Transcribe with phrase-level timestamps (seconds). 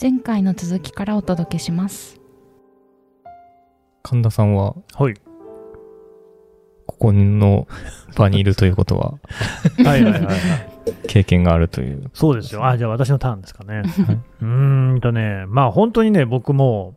[0.00, 2.20] 前回の続きからお届けします
[4.02, 5.14] 神田さんははい。
[6.86, 7.66] ここの
[8.14, 9.14] 場にいるということは
[9.84, 10.36] はいはいはいはい。
[11.08, 12.10] 経験があるという。
[12.12, 12.64] そうですよ。
[12.64, 13.82] あ、じゃあ私のターンですかね。
[14.42, 16.94] うーんとね、まあ本当にね、僕も、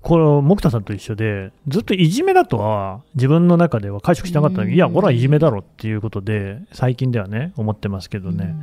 [0.00, 8.54] これ、木田さんと一緒で、ずっといじめだとは自分の中では解釈しなかったんだけど、いや、これはいじめだろっていうことで、最近ではね、思ってますけどね。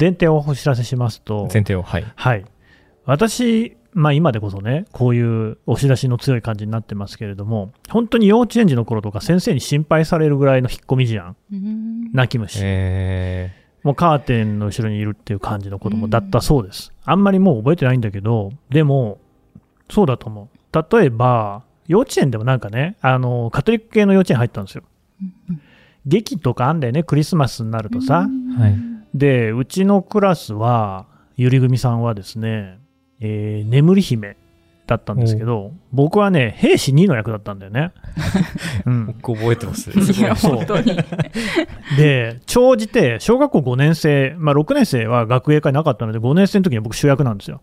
[0.00, 2.04] 前提をお知らせしますと、前提を、はい。
[2.16, 2.44] はい。
[3.06, 12.58] 私、まあ今でこそね、こういう押し出しの強い感じになってますけれども、本当に幼稚園児の頃とか先生に心配されるぐらいの引っ込み思案、うん泣き虫。
[12.62, 13.52] え
[13.84, 16.90] もうカーテンの後ろにいるっていう感じの子供だったそうです。
[17.04, 19.18] あんまりもう覚えてないんだけど、でも、
[19.90, 20.96] そうだと思う。
[20.98, 24.84] 例えば、幼稚園でもなんかね、あの、カトリック系の幼稚園入ったんですよ。
[26.06, 28.26] 劇とかあんだよね、クリスマスになるとさ。
[29.12, 32.78] で、うちのクラスは、ゆり組さんはですね、
[33.26, 34.36] えー眠り姫
[34.86, 37.92] だったんですけど、僕はね、兵士2の役だったんだよね。
[38.84, 40.04] うん、僕覚えてます ね。
[40.04, 40.96] いやそう本当に
[41.96, 47.62] で、長じて、小学校5年生、まあ、6年生は学芸会なかったので、5年生の時には僕主役なんですよ。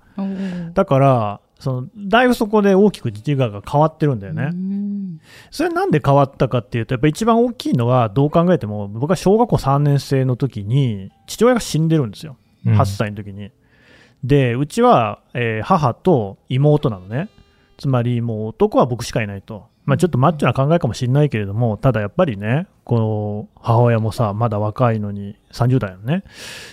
[0.73, 4.49] だから、そのだいぶそこで大きく自我が変わってるんだよね。
[4.51, 5.19] うん
[5.51, 12.37] それなんで変わったかっていうと、やっぱ一番大きいのは、どう考えても、僕は小学校3年生の時に、父親が死んでるんですよ。
[12.65, 13.51] うん8歳の時に。
[14.23, 17.29] で、うちは、えー母と妹なのね。
[17.77, 19.65] つまり、もう男は僕しかいないと。
[19.85, 26.23] まあ、ちょっとマッチョな考えかもしれないけれども、ただやっぱりね、この母親もさ、まだ若いのに、30代のね、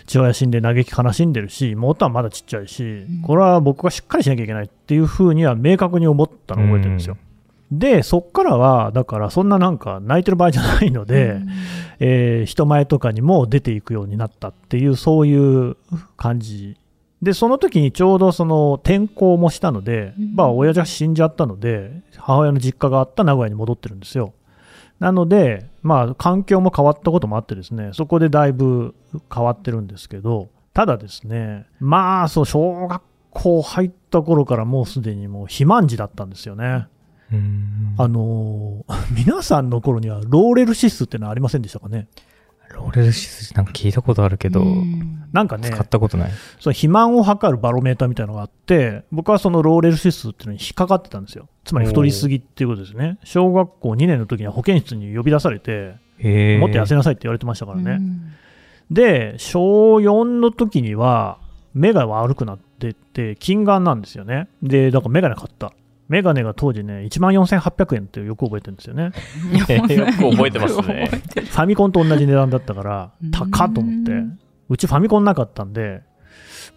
[0.07, 7.17] 父親死んで嘆き悲しんでるし、妹はまだちっちゃいし、これは僕がしっかりしなきゃいけないっていうふうには明確に思ったのを覚えてるんですよ。
[7.73, 11.39] で、そっからは、だからそんななんか泣いてる場合じゃないので、
[12.01, 15.77] えー人前とかにも出ていくようになったっていう、そういう
[16.19, 16.77] 感じ。
[17.23, 24.34] で、その時にちょうどその転校もしたので、うんまあ親父が死んじゃったので、母親の実家があった名古屋に戻ってるんですよ。
[25.01, 28.95] なので、まあ環境も変わったこともあってですね、そこでだいぶ
[29.33, 36.87] 変わってるんですけど、ただですね、まあそう、小学校入った頃からもうすでにもう肥満児だったんですよね。
[37.33, 42.07] うんあのー皆さんの頃にはローレルシスってのはありませんでしたかね？
[42.78, 46.31] ローレルシスなんか聞いたことあるけど、うんなんかね使、ったことない。
[46.59, 51.49] その肥満を測るバロメーターみたいなのがあって、僕はそのローレル指数っていうのに引っかかってたんですよ。
[51.65, 53.19] つまり太りすぎっていうことですね。
[53.25, 55.97] 小学校2年の時には保健室に呼び出されて。
[56.19, 57.93] もっと痩せなさいって言われてましたからね。
[57.93, 58.33] うん
[58.91, 61.39] で、小4の時には、
[61.75, 64.49] 目が悪くなってって、近眼なんですよね。
[64.62, 65.72] で、だからメガネ買った。
[66.09, 69.13] メガネが当時ね、1万4800円ってよく覚えてるんですよね。
[69.53, 71.09] よく覚えてますね。
[71.11, 74.25] ファミコンと同じ値段だったからうん、高っと思って、
[74.69, 76.03] うちファミコンなかったんで、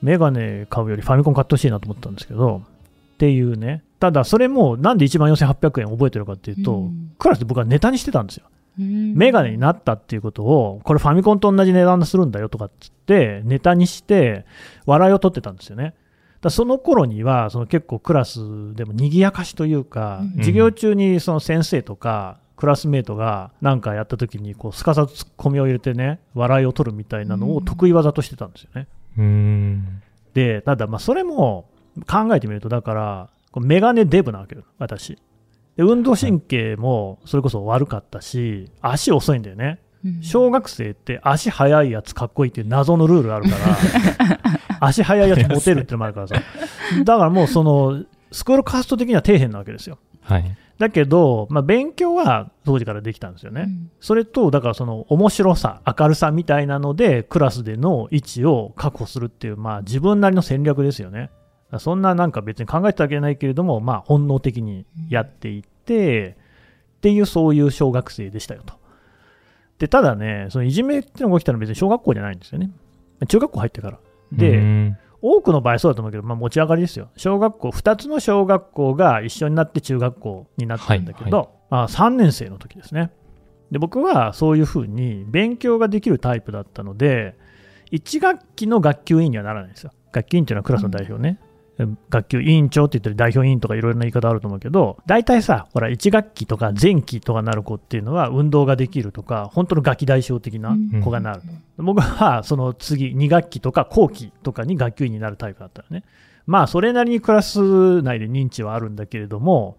[0.02, 7.12] メガネ買うよりファミコン買ってほしいなと思ったんですけど、っていうね、ただそれもなんで1万4800円覚えてるかっていうと、うん。
[7.19, 8.46] クラスで僕はネタにしてたんですよ。
[8.80, 9.13] うん。
[9.16, 14.46] メガネになったっていうことを、これファミコンと同じ値段するんだよとかっつって、ネタにして、
[14.88, 15.94] 笑いを取ってたんですよね。
[16.41, 18.40] だその頃には、その結構クラス
[18.75, 28.88] でも賑やかしというか、うん授業中にその先生とか、クラスメートが何かやった時にこうすかさずツッコミを入れてね笑いを取るみたいなのを得意技としてたんですよね。
[29.18, 30.01] うん。
[30.35, 31.66] でただまあそれも
[32.07, 35.18] 考えてみるとだからこうメガネデブなわけよ私
[35.75, 39.91] で運動神経もそれこそ悪かったし足遅いんだよねうん
[40.22, 44.39] 小学生って足速いやつかっこいいっていう謎のルールあるから
[44.88, 46.35] 足速いやつモテるってのもあるからさ
[47.06, 50.57] だからもうそのスクールカースト的には底辺なわけですよはい。
[50.78, 53.67] だけど、まあ、勉強は当時からできたんですよね、
[54.00, 61.29] それと、だからその面白さ、明るさみたいなので、クラスでの位置を確保するっていう、まあ、自分なりの戦略ですよね。
[61.78, 66.35] そんななんか別に考えてたわけじゃないけれども、まあ、本能的にやっていって、
[66.98, 68.74] っていう、そういう小学生でしたよと。
[69.81, 72.69] で、ただね、そのいじめっていうのが起きたのは別に小学校じゃないんですよね。
[73.28, 73.98] 中学校入ってから。
[74.31, 77.10] で、うん多くの場合そうだと思うけど、まあ、持ち上がりですよ。
[77.16, 83.12] 小学校、2つの小学校が一緒になって中学校になったんだけど、はいまあ、3年生の時ですね。
[83.69, 87.36] で僕はそういうふうに勉強ができるタイプだったので、
[87.92, 89.92] 1学期の学級委員にはならないんですよ。
[90.12, 91.39] 学級委員っていうのはクラスの代表ね。
[92.09, 101.41] 学級委員長って言ったり代表委員とかいろいろな言い方あると思うけど、大体さ、ほら、1学期とか前期とかなる子っていうのは運動ができるとか、本当のガキ大将的な子がなる。
[101.77, 106.03] 僕はその次、2学期とか後期とかに学級委員になるタイプだったらね。
[106.45, 109.77] まあ、それなりにクラス内で認知はあるんだけれども、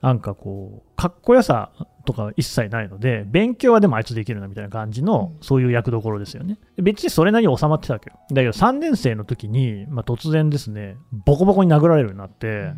[0.00, 1.72] なんかこう、かっこよさ
[2.04, 6.60] とか一切ないので、勉強はでもあいつできるなみたいな感じの、そういう役どころですよね。
[6.76, 8.16] 別にそれなりに収まってたわけよ。
[8.30, 12.72] だけど3年生の時に、まあ、突然ですね、ボコボコに殴られるようになって、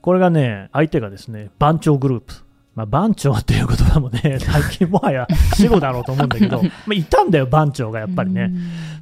[0.00, 2.34] これがね、相手がですね、番長グループ。
[2.74, 8.52] まあ、番長っていう言葉もね、 最近もはや死語だろうと思うんだけど、 まあ、いたんだよ、番長がやっぱりね。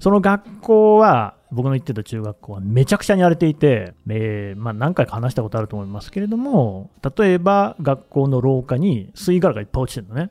[0.00, 10.30] その学校は、僕の行ってた中学校はめちゃくちゃに荒れていて、えーまあ、何回か話したことあると思いますけれども、例えば学校の廊下に吸い殻がいっぱい落ちてるのね。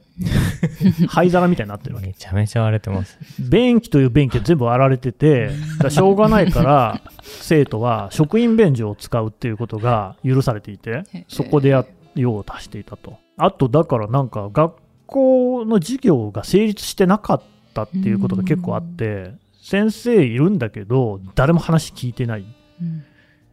[1.10, 2.08] 灰皿みたいになってるわけ。
[2.08, 3.18] めちゃめちゃ荒れてます。
[3.40, 5.50] 便器という便器は全部割られてて、
[5.90, 13.18] しょうがないから、生徒は職員便所を使うっていうことが許されていてへ、そこでや用を足していたと。
[13.38, 14.76] あと、だからなんか、学
[15.06, 17.42] 校の授業が成立してなかっ
[17.74, 22.42] たっていうことが結構あって、先生いるんだけど、誰も話聞いてない。
[22.82, 23.04] うん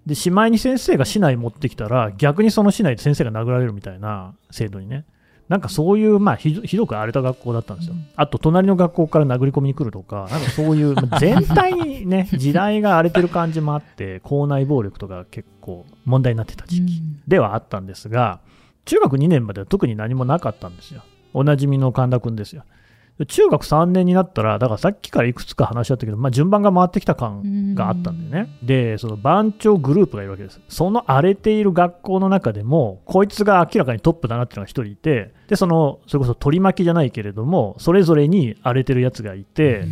[0.07, 5.05] で、しまいに先生が市内持ってきたら、逆にその市内で先生が殴られるみたいな制度にね。
[5.49, 7.95] なんかそういう、まあひど、く荒れた学校だったんですよ。
[8.17, 18.41] あと、隣の学校から殴り込みに来るとか、なんかそういう、まあ全体にね、 時代が荒れてる感じもあって、校内暴力とか結構問題になってた時期ではあったんですが、
[18.85, 21.03] 中学2年までは特に何もなかったんですよ。
[21.33, 22.65] おなじみの神田君ですよ。
[23.29, 28.59] 中学3年になったら、だからさっきからいくつか話し合ったけど、まあ、順番が回ってきた感があったんだよね。
[28.61, 30.61] で、その番長グループがいるわけです。
[30.69, 39.85] その荒れている学校の中でも、こいつが明らかにトップだなっていうのが一人いて、で、その、それこそ取り巻きじゃないけれども、それぞれに荒れてるやつがいて、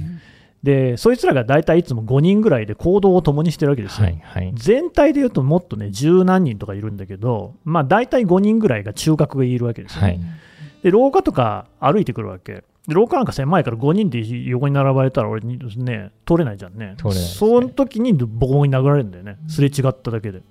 [0.63, 4.07] で、そいつらが大体いつも5人ぐらいで行動を共にしてるわけですよ。
[4.07, 4.53] はいはい。
[4.55, 10.21] 全体で言うともっとね、十何人とかいるんだけど、まあ大体5人ぐらいが中核がいるわけですよ、ねはい。
[10.85, 12.63] で、廊下とか歩いてくるわけ。
[12.87, 16.97] で廊下なんか狭いから5人で横に並ばれたら俺にね、通れないじゃんね。
[16.97, 19.39] ねその時にボコボコに殴られるんだよね。
[19.49, 20.43] すれ違っただけで。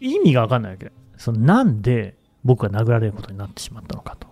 [0.00, 0.92] 意味がわかんないわけ。
[1.16, 2.14] そのなんで
[2.44, 4.28] 僕が殴られることになってしまったのかと。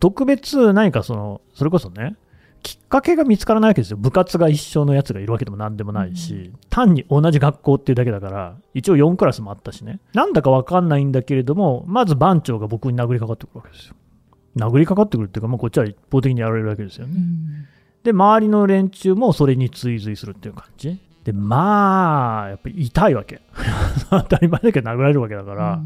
[0.00, 2.16] 特別何かその、それこそね、
[2.62, 3.96] きっかけが見つからないわけですよ。
[3.96, 9.98] 部活が一緒のやつがいるわけでも何でもないし、単に同じ学校っていうだけだから、一応4クラスもあったしね。
[10.14, 13.94] なんだかわかんないんだけれども、まず番長が僕に殴りかかってくるわけですよ。
[14.56, 17.14] 殴りかかってくるっていうか、まあ、こっちは一方的にやられるわけですよね。
[18.04, 21.00] で、周りの連中もそれに追随するっていう感じ。
[21.24, 23.40] で、まあ、やっぱり痛いわけ。
[24.10, 25.80] 当たり前だけど殴られるわけだから。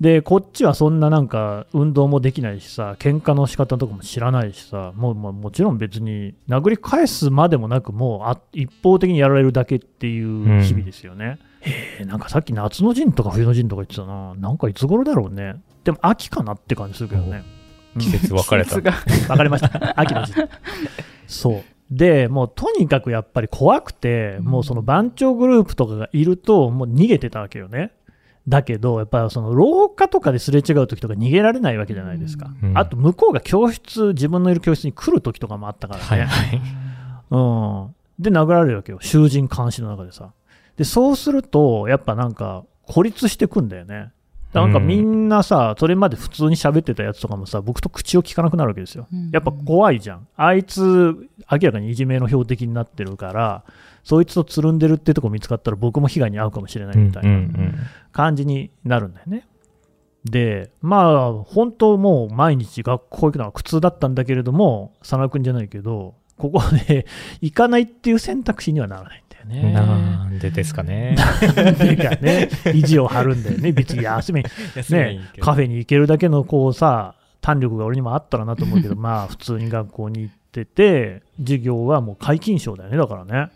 [0.00, 11.38] で、こっちはそんななんか運動もできないしさ、喧嘩の仕方とかも知らないしさ、もうもうもちろん別に殴り返すまでもなく、もうあ一方的にやられるだけっていう日々ですよね。
[12.00, 14.34] えー、なんかさっき夏の陣とか冬の陣とか言ってたな。
[14.36, 15.60] なんかいつ頃だろうね。
[15.82, 17.42] でも秋かなって感じするけどね。
[17.98, 18.70] 季節分かれた。
[18.70, 18.92] 季節が
[19.26, 20.00] 分かりました。
[20.00, 20.40] 秋の時期。
[21.26, 21.62] そう。
[21.90, 27.92] で、もうとにかくやっぱり怖くて、もうその番長グループとかがいると、もう逃げてたわけよね。
[28.48, 32.50] だけど、やっぱりその廊下とかですれ違う時とか逃げられないわけじゃないですか。
[32.62, 36.06] うんあと向こうが教室、自分のいる教室に来る時とかもあったからね。
[36.06, 36.62] はいはい。
[37.30, 37.94] うん。
[38.18, 38.98] で、殴られるわけよ。
[39.00, 40.32] 囚人監視の中でさ。
[40.76, 44.12] で、そうすると、やっぱなんか、孤立してくんだよね。
[44.52, 49.06] なんかみんなさ、それまで普通に喋ってたやつとかもさ、僕と口を聞かなくなるわけですよ。
[49.30, 50.26] やっぱ怖いじゃん。
[50.36, 53.62] あいつ、明らかにいじめの標的になってるから、
[54.08, 57.74] そいつとつるんでるってとこ見つかったら僕も被害に遭うかもしれないみたいな。
[58.10, 59.46] 感じになるんだよね。
[60.24, 67.04] で、まあ、本当もう毎日学校行くのは苦痛だったんだけれども、佐野君じゃないけど、ここで
[67.42, 69.50] 行かないっていう選択肢にはならないんだようん。
[69.50, 69.72] ね。
[69.74, 71.14] なんでですかね。
[71.78, 73.72] てかね、意地を張るんだよね。
[73.72, 83.50] 別に休み、ね、カフェに行けるだけのこうさ、胆力が俺にもあったらなと思うけど、まあ普通に学校に行ってて、授業はもう皆勤賞だよね、だからね。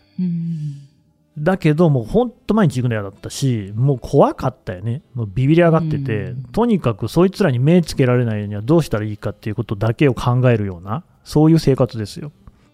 [1.37, 5.01] だけど、もう本当毎日行くの嫌だったし、もう怖かったよね。
[5.15, 12.31] もうビビり上がってて、うんとにかくそいつらに目つけられないにはどうしたらいいかっていうことだけを考えるような、そういう生活ですよ。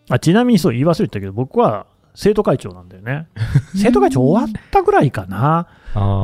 [0.09, 3.27] あちなみにそう言い忘れてたけど、僕は生徒会長なんだよね。
[3.75, 5.67] 生徒会長終わったぐらいかな。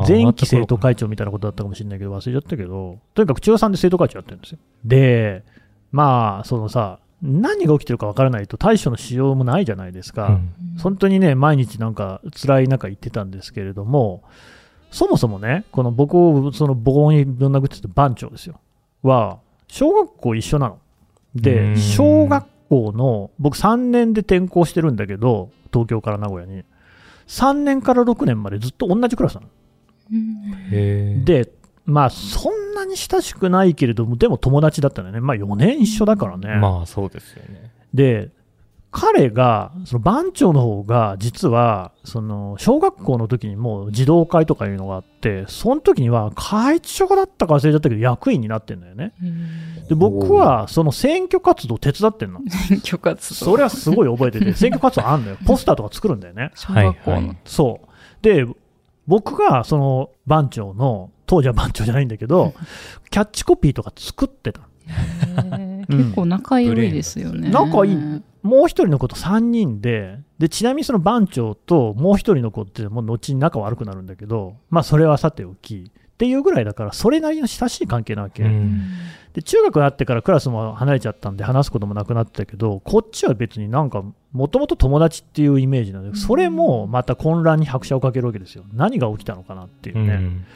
[0.06, 4.58] 前期生徒会長みたいなことだったかもしれないけど、忘れちゃったけど、とにかく中3で生徒会長やってるんですよ。
[4.84, 5.44] で、
[5.90, 10.28] まあ、そのさ、何が起きてるかわからないと対処のしようもないじゃないですか。
[10.28, 14.22] うん本当にね、毎日なんか辛い中言ってたんですけれども、
[14.90, 18.60] そもそもね、この僕をそのボにぶん殴ってた番長ですよ。
[19.02, 20.78] は、小学校一緒なの。
[21.34, 26.62] うで、ん小学校の、僕3年で転校してるんだけど、東京から名古屋に。
[27.26, 29.48] 3年から6年までずっと同じクラスなの。
[31.24, 31.50] で、
[31.86, 35.20] まあ、そんなに親しくないけれども、でも友達だったのね。
[35.20, 36.56] まあ、4年一緒だからね。
[36.56, 37.70] まあそうですよね。
[37.94, 38.30] で、
[38.90, 49.12] 彼が、その番長の方が、実は、その、小学校の時にもう児童会とかいうのがあって、その時には会長だったか忘れちゃったけど、役員になってんだよね。
[49.88, 52.40] で、僕は、その選挙活動手伝ってんの。
[52.68, 53.50] 選挙活動。
[53.50, 55.36] それはすごい覚えてて、 選挙活動あんのよ。
[55.46, 56.52] ポスターとか作るんだよね。
[56.54, 57.34] 小学校の。
[57.44, 57.88] そう。
[58.22, 58.46] で、
[59.06, 62.54] 僕がその番長の、当時は番長じゃないんだけど、
[63.10, 64.60] キャッチコピーとか作ってた。
[65.88, 67.50] 結構仲良いですよね。
[67.50, 78.44] 仲いいもう一人の子と3人で、で、ちなみにその番長ともう一人の子って、もう後に仲悪くなるんだけど、まあそれはさておき、っていうぐらいだから、それなりの親しい関係なわけ。
[78.44, 78.82] うん
[79.34, 84.02] で、中学になってからクラスも離れちゃったんで話すこともなくなってたけど、こっちは別になんか、
[84.32, 88.64] もともと友達っていうイメージなので、それもまた混乱に拍車をかけるわけですよ。
[88.72, 90.14] 何が起きたのかなっていうね。
[90.14, 90.46] うん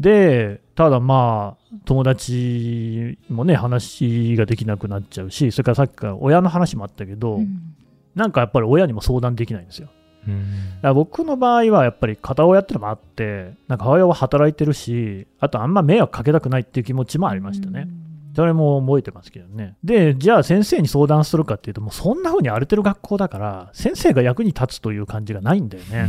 [0.00, 7.74] で、ただまあ、友達もね、話ができなくなっちゃうし、それからさっきから親の話もあったけど、うん
[8.12, 9.88] なんかやっぱり親にも相談できないんですよ。
[10.26, 17.82] うんだから僕の場合はやっぱり片親ってのもあって、なんか母親は働いてるし、あとあんま迷惑かけたくないっていう気持ちもありましたね。。
[17.82, 17.99] そ
[18.38, 19.76] れも覚えてますけどね。
[19.82, 26.08] で、じゃあ先生に相談するかっていうと、もうそんな風に荒れてる学校だから、先生が役に立つという感じがないんだよね。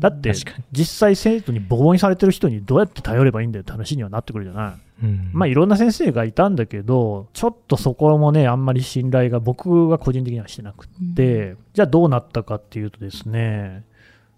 [0.00, 0.32] だって
[0.72, 4.72] 実際生徒にボコにされてる人にどうやって頼ればいいんだよって話にはなってくるじゃない。
[5.02, 13.84] うんまあいろんな先生がいたんだけど、ちょっとそこもね、あんまり信頼が僕は個人的にはしてなくて、じゃあどうなったかっていうとですね、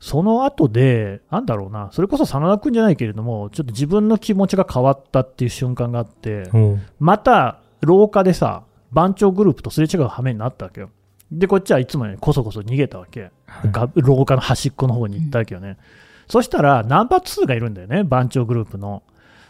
[0.02, 10.90] その後で、なんだろうな、それこそ真田君じゃないけれども、ちょっと自分の気持ちが変わったっていう瞬間があって、おうまた廊下でさ、番長グループとすれ違う羽目になったわけよ。
[11.30, 13.30] で、こっちはいつもよりこそこそ逃げたわけ。
[13.71, 15.78] が廊下の端っこの方に行ったわけよね。
[16.26, 19.04] そしたら、ナンバー2がいるんだよね、番長グループの。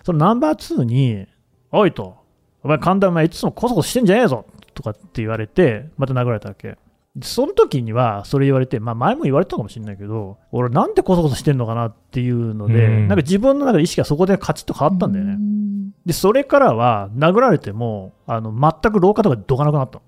[0.05, 1.27] そのナンバー2に、
[1.71, 2.17] おいと、
[2.63, 4.45] お前、神田お前いつもこそこそしてんじゃねえぞ
[4.75, 6.77] とかって言われて、また殴られたわけ。
[7.15, 15.37] でその時には、それ言われて、まあ前も言われたかもしれないけど、俺なんでこそこそしてんのかなっていうので、うんなんか自分の中で意識がそこでカチッと変わったんだよね。
[16.07, 20.01] で、それからは、殴られても、あの、全く廊下とかでどかなくなった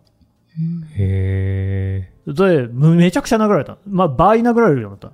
[0.97, 2.35] への。
[2.35, 3.77] それ、めちゃくちゃ殴られた。
[3.87, 5.13] まあ、倍殴られるようになった。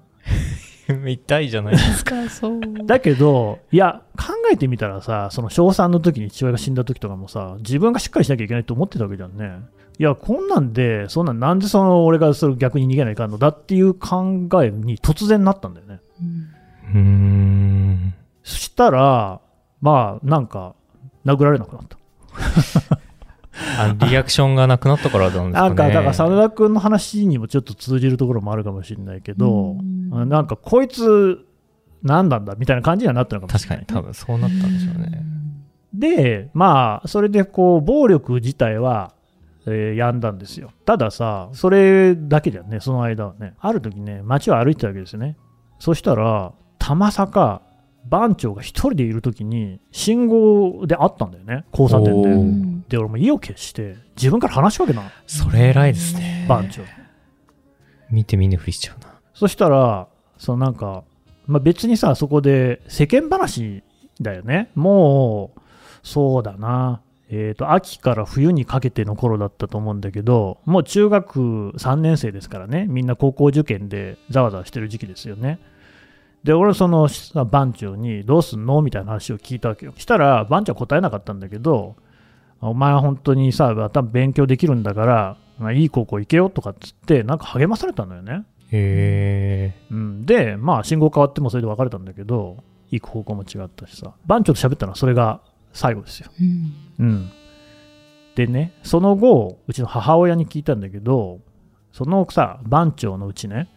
[0.89, 1.11] え。
[1.13, 2.23] 痛いじゃないですか。
[2.23, 2.61] かそう。
[2.87, 9.53] だけど、いや、考えてみたらさ、その小3の時に父親が死んだ時とかもさ、自分がしっかりしなきゃいけないと思ってたわけじゃんね。
[10.01, 16.01] いや、こんなんで、そんなんなんでその俺がそれ逆に逃げないかんのだっていう考えに突然なったんだよね。
[16.95, 18.15] うん。
[18.43, 19.43] そしたら、
[19.83, 20.75] まあ、なんか、
[21.27, 21.99] 殴られなくなった。
[23.79, 25.53] あリアクションがなくなったからなんですかね。
[25.53, 31.45] なんか、だから、真田君の話にもちょっと通じるところもあるかもしれないけど、うんなんか、こいつ、
[32.03, 33.85] 何なんだみたいな感じにはなったのかもしれない。
[33.85, 35.23] 確かに多分そうなったんでしょうね。
[35.93, 39.13] で、まあ、それでこう、暴力自体は、
[39.67, 40.71] えーやんだんですよ。
[40.85, 45.37] たださ、それだけじゃね、その間はね、ある時ね、街を歩いてたわけですよね。
[45.79, 47.63] そしたら、たまさか、
[48.09, 52.97] 番長が一人でいる時に、信号で会ったんだよね、交差点で。
[52.97, 56.47] で、俺も意を決して、自分から話しかけたの、それ偉いですね。
[56.49, 56.83] 番長。
[58.11, 59.21] 見て見ぬふりしちゃうな。
[59.35, 61.05] そしたら、そのなんか、
[61.47, 63.83] まあ、別にさ、そこで世間話
[64.21, 64.71] だよね。
[64.75, 65.61] もう、
[66.03, 67.03] そうだな。
[67.33, 75.61] えっ、と、秋から冬にかけての頃だったと思うんだけど、もう中学3年生ですからね、みんな高校受験でざわざわしてる時期ですよね。
[76.43, 79.93] で、俺、そのさ番長に、どうすんのみたいな話を聞いたわけよ。
[79.97, 81.95] したら、番長は答えなかったんだけど、
[82.61, 88.45] お前は本当にさ、多分勉強できるんだから、まあ、いい高校行けよとかっつって、なんか励まされたのよね。
[88.73, 92.57] へうん、で、まあ、信号変わってもそれで別れたんだけど、
[92.91, 95.41] 行く方向も違ったしさ、番長と喋ったのはそれが
[95.73, 96.31] 最後ですよ。
[96.41, 97.31] うんうん。
[98.37, 101.41] でね、その後、うちの母親に聞いたんだけど、
[101.93, 103.69] そのさ、番長のうちね、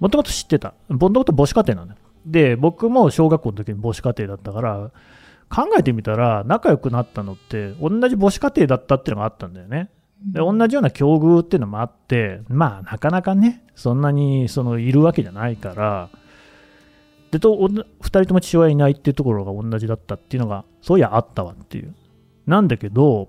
[0.00, 0.74] もともと知ってた。
[0.88, 2.00] もともと母子家庭なんだよ。
[2.26, 4.90] で、僕も小学校の時に母子家庭だったから、
[5.48, 9.90] 考えてみたら、仲良くなったのって、同じ母子家庭だったっていうのがあったんだよね。
[10.22, 16.10] で同じような境遇っていうのもあって、まあ、なかなかね、そんなにそのいるわけじゃないから、
[17.30, 21.94] でとおん2人とも父親いないっていうところが同じだったっていうのが、そういやあったわっていう。
[22.50, 23.28] なんだけど、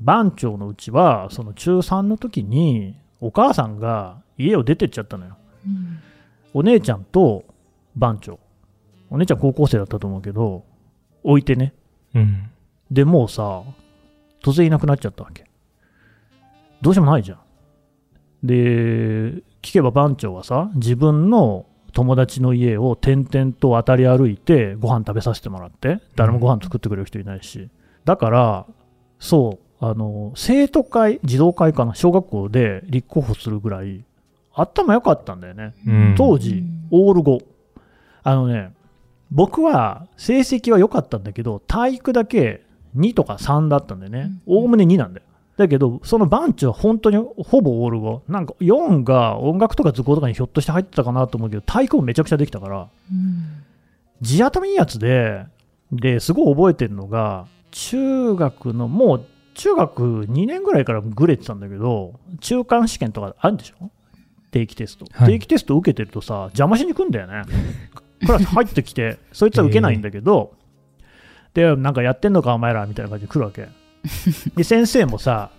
[0.00, 5.36] 番長のうちは、その中3の時に、お母さんが家を出てっちゃったのよ。
[5.66, 5.98] うん
[6.54, 7.44] お姉ちゃんと
[7.96, 8.38] 番長。
[9.10, 10.64] お姉ちゃん高校生だったと思うけど、
[11.22, 11.72] 置いてね。
[12.14, 12.20] え。
[12.20, 12.50] うん。
[12.90, 13.62] で、もうさ、
[14.42, 15.44] 突然いなくなっちゃったわけ。
[16.82, 17.38] どうしようもないじゃん。
[18.42, 27.70] で、聞けば番長はさ、自分の友達の家を転々と渡り歩いて、ご飯食べさせてもらって、誰もご飯作ってくれる人いないし。
[28.04, 28.66] だから、
[29.18, 34.04] そう、あの生徒会、児童会かな、小学校で立候補するぐらい、
[34.54, 37.44] 頭良かったんだよね、うん、当時、オール5。
[38.24, 38.72] あのね、
[39.30, 42.62] 僕は成績は良かったんだけど、体育だけ
[42.96, 45.26] 2とか3だったんだよね、おおむね2なんだよ。
[45.56, 53.64] だけど、その番長は本当にほぼオール5、なんか4が音楽とか図工とかにひょっとして入ってたかなと思うけど、体育もめちゃくちゃできたから、うん、
[54.20, 55.46] 地頭いいやつで、
[55.90, 63.90] ですごい覚えてるのが、中学の、もう中学2年ぐらいからグレてたんだけど、中間試験とかあるんでしょ？
[64.50, 67.42] 定期テスト、はい、定期テスト受けてるとさ、邪魔しに来んだよね。
[68.24, 70.54] クラス入ってきて、そいつは受けないんだけど、
[71.54, 73.68] で、なんかやってんのか、お前らみたいな感じで来るわけ。
[74.54, 75.50] で、先生もさ、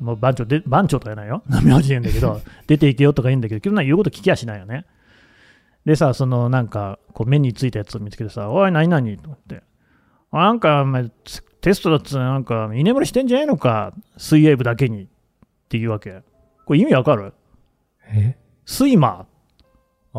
[0.00, 1.62] もう番長で、番長とか言わないよ。
[1.62, 4.86] 名字言うんだけど、 出ていけよとか言うんだけど、基本言うこと聞きやしないよね。
[5.84, 9.62] でさ、そのなんか、こう目についたやつを見つけてさ、おい、何々と思って、
[10.32, 10.86] なんか、
[11.60, 15.06] テストだっつなんか、居眠りしてんじゃないのか、水泳部だけにっ
[15.68, 16.22] ていうわけ。
[16.64, 17.32] これ意味わかる？
[18.12, 18.36] え？
[18.64, 20.18] スイマー。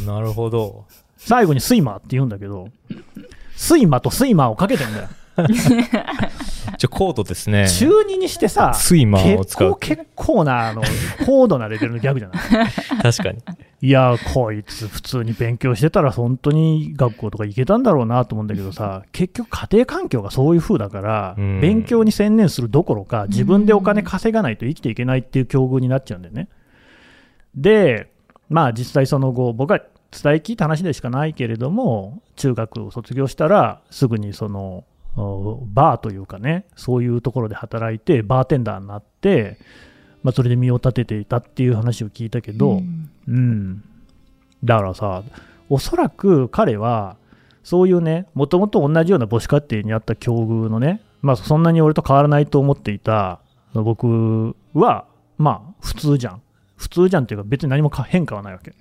[0.00, 0.86] ー、なるほど。
[1.16, 2.68] 最後にスイマーって言うんだけど、
[3.56, 5.08] 睡魔とスイマーをかけてんだよ。
[6.78, 7.68] じゃ高度ですね。
[7.68, 9.76] 中2にしてさ、スイマーを使う。
[9.78, 10.82] 結構な、あの、
[11.26, 13.02] 高度なレベルのギャグじゃない？
[13.02, 13.38] 確かに。
[13.80, 26.48] いや、こいつ、普通に勉強してたら、本当に学校とか行けたんだろうなと思うんだけどさ、結局、家庭環境がそういう風だから、勉強に専念するどころか、自分でお金稼がないと生きていけないっていう境遇になっちゃうんだよね。
[27.54, 28.10] で、
[28.48, 29.88] まあ、実際その後、僕は伝
[30.34, 34.84] え聞いた話でしかないけれども、中学を卒業したら、すぐにその、
[35.72, 39.58] バーというかね、そういうところで働いて、バーテンダーになって、
[40.22, 43.84] まあ、それで身を立てていたっていう話を聞いたけど、うん、うん、
[44.64, 45.22] だからさ、
[45.68, 47.16] おそらく彼は、
[47.62, 53.40] そういうね、もともと同じような母子家庭にあった境遇のね、まあ、そんなに俺と変わらないと思っていた
[53.74, 55.06] 僕は、
[55.36, 56.42] まあ、普通じゃん。
[56.78, 58.72] 普通じゃんっていうか、別に何も変化はないわけ。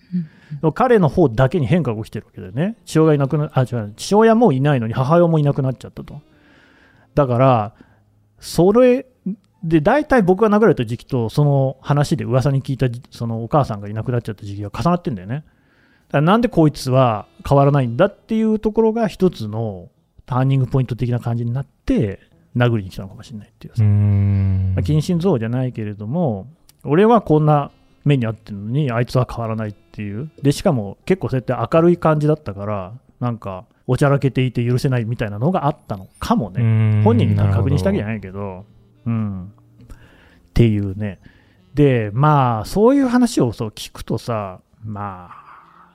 [0.63, 2.77] うん、彼の方だけに変化が起きてるわけだよね。
[2.85, 6.21] 父親いなくなあ違う父親もいないのに母親もいなくなっちゃったと。
[7.15, 7.73] だから、
[8.39, 9.07] それ
[9.63, 15.35] で、大体僕が殴られた時期と、その話で噂に聞いたそのお母さんがいなくなっちゃった時期が重なってんだよね。
[15.35, 19.89] だからなんでこいつは変わらないんだっていうところが一つの
[20.25, 22.19] ターニングポイント的な感じになって、
[22.55, 23.83] 殴りに来たのかもしれないっていうさ。
[23.83, 26.47] まあ、近親像じゃないけれども、
[26.83, 27.71] 俺はこんな
[28.07, 30.31] 目に遭ってるのに、あいつは変わらないっていう。
[30.41, 37.03] で、しかも結構そうやって明るい感じだったから、なんか、おちゃらけていて許せないみたいなのがあったのかもね。
[37.03, 38.65] 本人に確認したわけじゃないけど、
[39.05, 39.43] うん。
[39.43, 39.47] っ
[40.53, 41.19] ていうね。
[41.73, 45.47] で、まあ、そういう話をそう聞くとさ、まあ、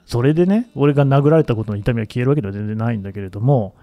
[0.07, 3.75] それでね、俺が殴られたことの痛みが消えるわけでは全然ないんだけれども、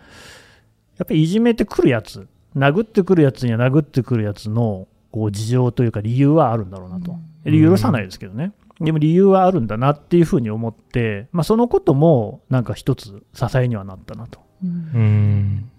[0.97, 7.17] やっぱりいじめてくるやつ、殴ってくるやつには殴ってくるやつのこう事情というか理由はあるんだろうなと。
[7.45, 8.54] 許さないですけどね。
[8.80, 14.39] でも理由はあるんだなっていうふうに思って、まあ、そのこともなんか一つ支えにはなったなと。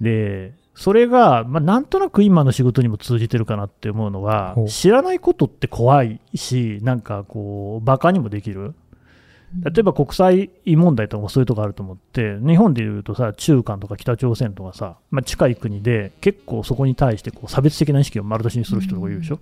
[0.00, 8.74] で、それが、まあ、なんとなく今の仕事にも通じてるかなって思うのは、知らないことって怖いし、なんかこう、バカにもできる。
[9.64, 19.40] 例えば国際問題とかもそういうとこあると思って、日本でいうとさ、中韓とか北朝鮮とかさ、まあ、近い国で結構そこに対してこう差別的な意識を丸出しにする人とかいるでしょ？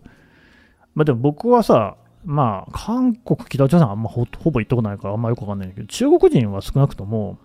[0.94, 7.38] まあ、でも僕はさ、まあ、韓国、北朝鮮はあんまほほぼ行ったことないからあんまよくわかんないけど、中国人は少なくとも、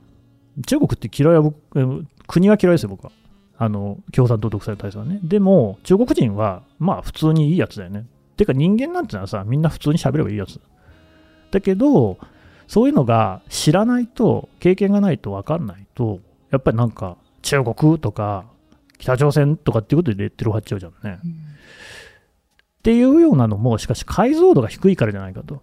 [0.65, 3.11] 中国って嫌いは僕、国は嫌いですよ、僕は。
[3.57, 5.19] あの共産党独裁体制はね。
[5.23, 8.05] でも、中国人は、まあ、普通にいいやつだよね。
[8.35, 10.59] てか、人間なんてのはさ、みんな普通に喋ればいいやつ。
[11.51, 12.17] だけど、
[12.67, 16.19] そういうのが知らないと、経験がないと分かんないと、
[16.51, 18.45] やっぱりなんか、中国とか、
[18.97, 21.19] 北朝鮮とかっていうことでレッテルを貼っちゃうじゃんね。
[21.23, 21.33] うん、っ
[22.83, 25.61] ていうようなのも、しかし解像度が低いからじゃないかと。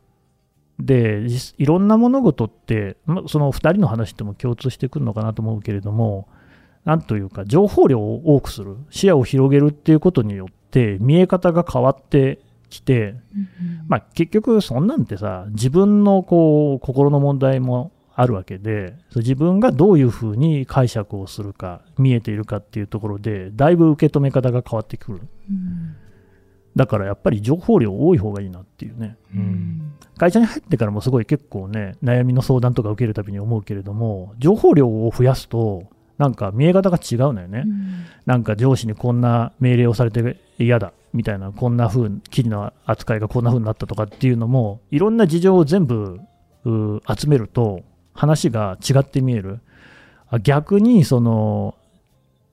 [0.78, 1.26] で、
[1.58, 6.28] いろんな物事って、ま、その2人の話っても共通してくるのかなと思うけれども、
[6.84, 13.16] なんというか、情報量を多くする、視野を広げるっていうことによって、見え方が変わってきて、
[13.88, 25.20] まあ、結局、そんなんてさ、自分のこう心の問題もあるわけで、自分がどういうふうに解釈をするか、見えているかっていうところで、だいぶ受け止め方が変わってくる。
[26.76, 35.84] だからやっぱり情報量多い方がいいなっていうね、うん、会社に入ってからもすごい結構ね、悩みの相談とか受けるたびに思うけれども、情報量を増やすと、
[36.20, 46.20] なんか見え方が違うのよね、うん、なんか上司にこんな命令をされて嫌だみたいな、こんな風記事の扱いがこんな風になったとかっていうのも、いろんな事情を全部
[46.64, 49.60] 集めると、話が違って見える。
[50.42, 51.74] 逆にその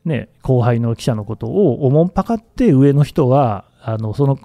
[0.05, 4.39] ね、後輩の記者のことをおもんぱかって上の人はあのその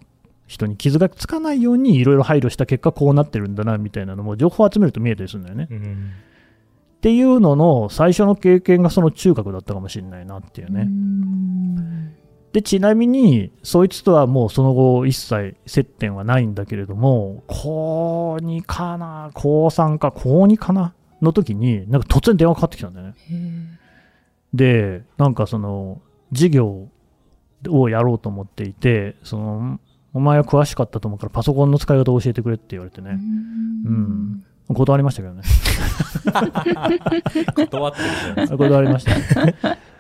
[0.49, 5.69] 人に傷がつかないようにいろいろ配慮した結果こうなってるんだなみたいなのも情報を集めると見えたりするんだよね。
[5.71, 6.13] うん
[7.03, 10.87] っていうのの最初の経験がその中学だったかもしれないなっていうね。
[12.53, 23.15] でちなみにそいつとはもうその後一切接点はないんだけれども高2かな高3か高2かなの時になんか突然電話かかってきたんだよね。
[24.55, 26.01] でなんかその
[26.33, 26.87] 授業
[27.69, 29.81] をやろうと思っていてその
[30.15, 33.15] お前は詳しかったと思うからパソコンの使い方を教えてくれって言われてね、う
[33.91, 35.43] ん、断りましたけどね。
[37.71, 38.57] 断ってるじゃないですか。
[38.59, 39.15] 断りました、
[39.47, 39.55] ね。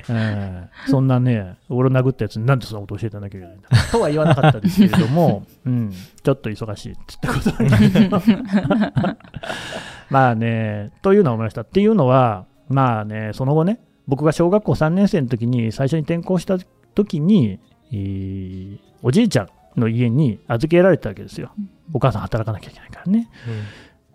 [0.08, 3.46] えーそんなね俺を殴ったやつになんでそんなこと教えてなきゃいけ？
[3.46, 7.56] ないんだとは言わなかったですけれども、 うん、ちょっと忙しいっつって断
[8.08, 8.18] り
[10.10, 11.60] まあねというのは思いました。
[11.60, 16.58] っていうのはまあねその後ね僕が小学校3年生の時に最初に転校した
[16.94, 17.60] 時に、
[17.92, 19.48] えーおじいちゃん
[19.80, 21.50] の家に預けられたわけですよ。
[21.92, 23.28] お母さん働かなきゃいけないからね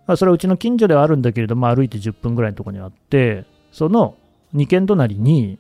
[0.08, 4.15] まあ、それはうちの近所ではあるんだけれども、歩いて10分ぐらいのところにあって、その
[4.56, 5.60] 2軒隣に、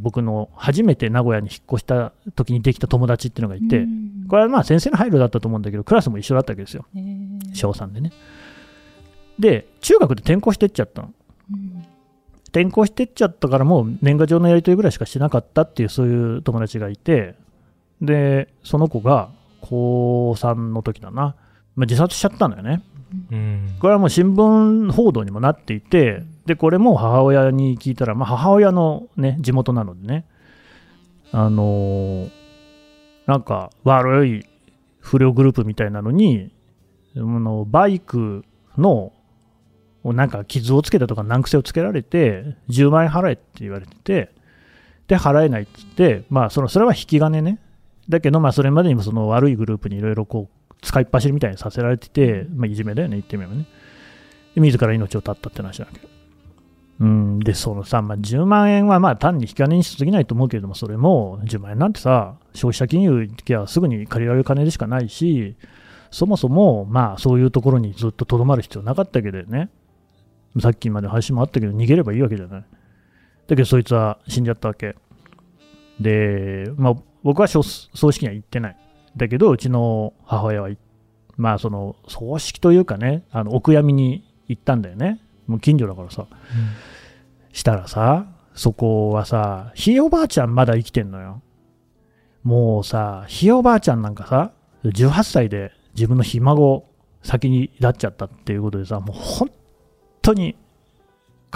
[0.00, 3.86] 僕の初めて名古屋に引っ越した時にできた友達っていうのがいて、
[4.28, 6.86] これはまあ先生の配慮だったと思うんだけど、クラスも一緒だったわけですよ、
[7.52, 8.12] 小3でね。
[9.38, 11.12] で、中学で転校してっちゃったの。
[12.48, 17.36] 転校してっちゃったからもう年賀状のやり取りぐらいしかしてなかったっていうそういう友達がいて
[18.02, 21.36] でその子が高3の時だな、
[21.76, 22.82] まあ、自殺しちゃったんだよね
[23.30, 30.24] うんこれはもう新聞報道にもなっていて、でこれも母親に聞いたら、まあ、母親の、ね、地元なのでね、
[31.32, 32.40] あのー
[33.30, 34.44] なんか悪い
[34.98, 36.52] 不良グループみたいなのに、
[37.14, 38.44] のバイク
[38.76, 39.12] の
[40.02, 44.32] なんか傷をつけたとか難癖をつけられて、10万円払えって言われてて、
[45.06, 47.60] で、払えないって言って、まあ、そのそれは引き金ね。
[48.08, 53.66] だけど、まあ、それまでにもその悪いグループにいろいろこう使いっ走りみたいにさせられてて、まあ、いじめだよね、言ってみればね。
[54.54, 56.08] で、自ら命を絶ったって話だけど。
[57.00, 65.56] うん、で、そのさ、まあ、10万円はまあ単に引き金にしすぎないと思うけれども、それも10万円なんてさ、消費者金融きはすぐに借りられる金でしかないし、
[66.10, 69.70] そもそも、まあ、そういうところにずっととどまる必要なかったけどね。
[70.60, 72.60] さっきまで配信もあったけど、逃げればいいわけじゃない。
[72.60, 72.66] だ
[73.48, 74.96] けど、そいつは死んじゃったわけ。
[76.00, 78.76] で、まあ、僕は葬葬式には行ってない。
[79.16, 80.70] だけど、うちの母親は、
[81.36, 85.20] まあ、その、葬式というかね、あの、お悔やみに行ったんだよね。
[85.46, 86.26] もう近所だからさ。
[87.52, 91.42] したらさ、そこはさ、ひいおばあちゃんまだ生きてんのよ。
[92.42, 94.52] もうさ、ひいおばあちゃんなんかさ、
[94.84, 96.86] 18歳で自分のひ孫
[97.22, 99.50] 先になっちゃったっていうことでさ、もう本
[100.22, 100.56] 当に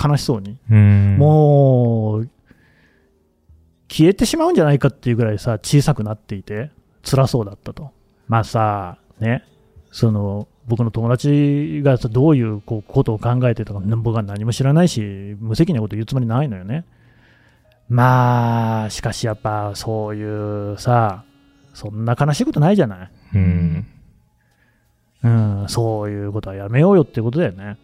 [0.02, 2.28] 悲しそうに、うんもう、
[3.88, 6.70] 消えてしまうんじゃないかっていうぐらいさ、小さくなっていて、
[7.04, 7.90] 辛そうだったと。
[8.28, 9.44] まあさ、ね、
[9.90, 16.84] その、僕の友達がさどういうこうことを考えてたか、僕は何も知らないし、無責任なこと言うつもりないのよね。
[17.88, 21.24] まあ、しかしやっぱそういうさ、
[21.74, 23.10] そんな悲しいことないじゃない。
[23.34, 23.86] うん
[25.22, 27.78] うん、そういうことはやめようよってことだよね。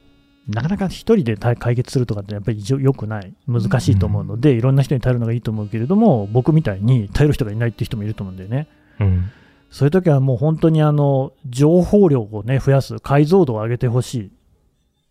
[0.49, 8.69] なかなか一人で解解決するとかってやっぱり良くない、難しいと思うので、いろんな人に頼るのがいいと思うけれども、僕みたいに頼る人がいないっていう人もいると思うんだよね。
[9.01, 9.31] うん
[9.71, 14.33] そういう時はもう本当にあの情報量をね、増やす、解像度を上げてほしい。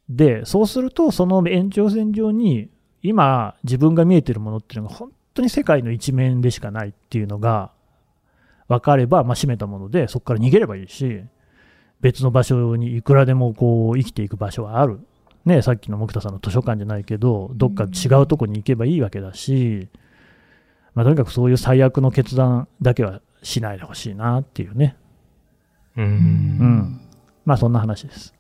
[0.09, 2.69] で、そうすると、その延長線上に、
[3.01, 7.71] 今、自分が見えてるものっていうのが本当に世界の一面でしかないっていうのが
[8.67, 11.21] 分かれば、まあ、閉めたもので、そこから逃げればいいし、
[12.01, 14.99] 別の場所にいくらでもこう生きていく場所はある。
[15.45, 19.87] ね、さっきの木田さんの図書館じゃないけど、どっか違うとこに行けばいいわけだし、
[20.95, 24.95] まあ、とにかくそういう最悪の決断だけはしないでほしいなっていうね。
[25.97, 27.01] ううんん。
[27.45, 28.33] まあそんな話です。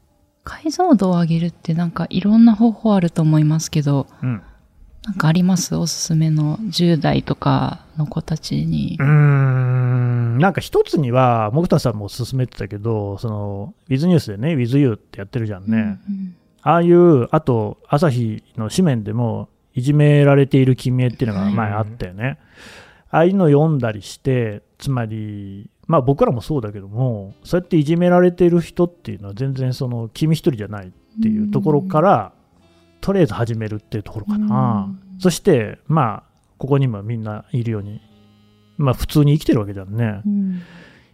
[0.43, 4.41] 解像度を上げるってなんかいろんな方法あると思いますけど、うん。
[5.03, 5.75] なんかあります？
[5.75, 9.05] おすすめの10代とかの子たちにうー。
[9.05, 10.37] ん。
[10.39, 15.99] なんか一つには、木田さんも勧めてたけど、その、ウィズニュースでね、WithYou ってやってるじゃんね。
[16.07, 22.37] うんああいう、あと、朝日の紙面でも、いじめられている君へっていうのが前あったよね。
[23.09, 32.33] ああいうの読んだりして、つまり、まあ僕らもそうだけども、そうやっていじめられている人っていうのは全然その、君一人じゃないっていうところから、
[33.01, 34.89] とりあえず始めるっていうところかな。
[35.19, 36.23] そして、まあ、
[36.57, 38.01] ここにもみんないるように、
[38.77, 40.21] まあ普通に生きてるわけじゃんね。
[40.25, 40.61] うん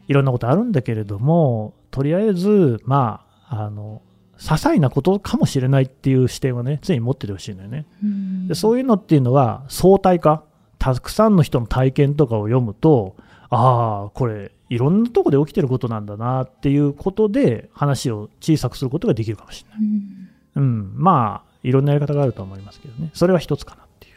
[0.07, 4.01] いろんなことあるんだけれども、とりあえず、まあ、あの、
[4.37, 7.85] 些細なことかもしれないっていう視点をね、常に持っててほしいんだよね。
[8.03, 10.43] うんでそういうのっていうのは相対化、
[10.77, 13.15] たくさんの人の体験とかを読むと、
[13.55, 19.79] ああ、これ、いろんなとこで起きてることなんだなっていうことで、話を小さくすることができるかもしれない。
[19.79, 24.15] うんうん、まあ、いろんなやり方があると思いますけどね、それは一つかなっていう。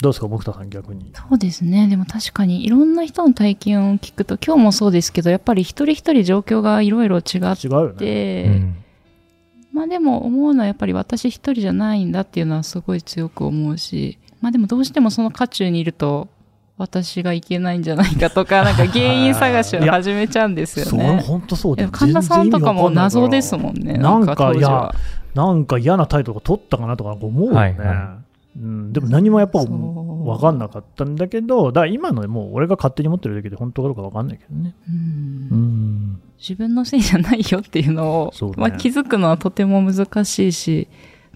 [0.00, 1.12] どうですか、木田さん、逆に。
[1.14, 1.88] そうですね。
[1.88, 7.94] でも確かにいろんな人の体験を聞くと、今日もそうですけど、やっぱり一人一人状況がいろいろ違っ違うよね。
[7.98, 8.76] て、うん
[9.74, 16.28] まあでも思うのはやっぱり私一人じゃないんだっていうのはすごい強く思うし、まあでもどうしてもその渦中にいると、
[16.76, 21.22] 私がいけないんじゃないかとか、 なんか原因探しを始めちゃうんですよそう、ね。
[21.24, 23.60] 本当そうだよいや神田さんとかも謎ですん。
[23.60, 23.94] もんね。
[23.94, 24.94] なんか当時は
[25.34, 27.58] なんか嫌な態度が取ったかなとか思うよね。
[27.58, 28.24] はいは
[28.56, 34.74] うん、でも何もやっぱ分かんなかったんだけど、だから今のもう俺が勝手に持ってるだけで本当かどうか分かんないけどね。
[36.38, 40.88] 自分のせいじゃないよっていうのをねまあ、気づくのはとても難しいし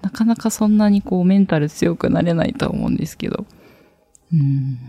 [0.02, 3.46] なかなかそんなにこうメンタル強くなれないとは思うんですけど、うん、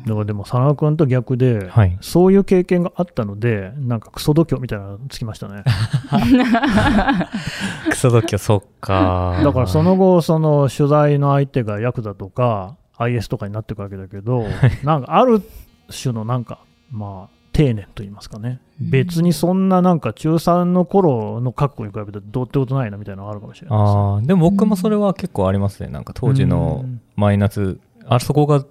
[0.05, 1.97] だからでも佐野君と逆で、はい。
[2.01, 5.63] そういう経験があったので、なんかクソ度胸みたいなのがつきましたね。
[7.89, 9.39] クソドキョ、そっか。
[9.43, 14.45] だからその後、その取材の相手がヤクザとか IS とかになっていくわけだけど、
[14.83, 15.41] なんかある
[15.89, 16.59] 種のなんか、
[16.91, 25.89] まあ、丁寧と言いますかね、うん別にそんななんか中3の頃の覚悟に比べてどうってことないなみたいなのがあるかもしれないですねああ、でも僕もそれは結構ありますね。
[25.89, 28.63] なんか当時のうんマイナス、あそこが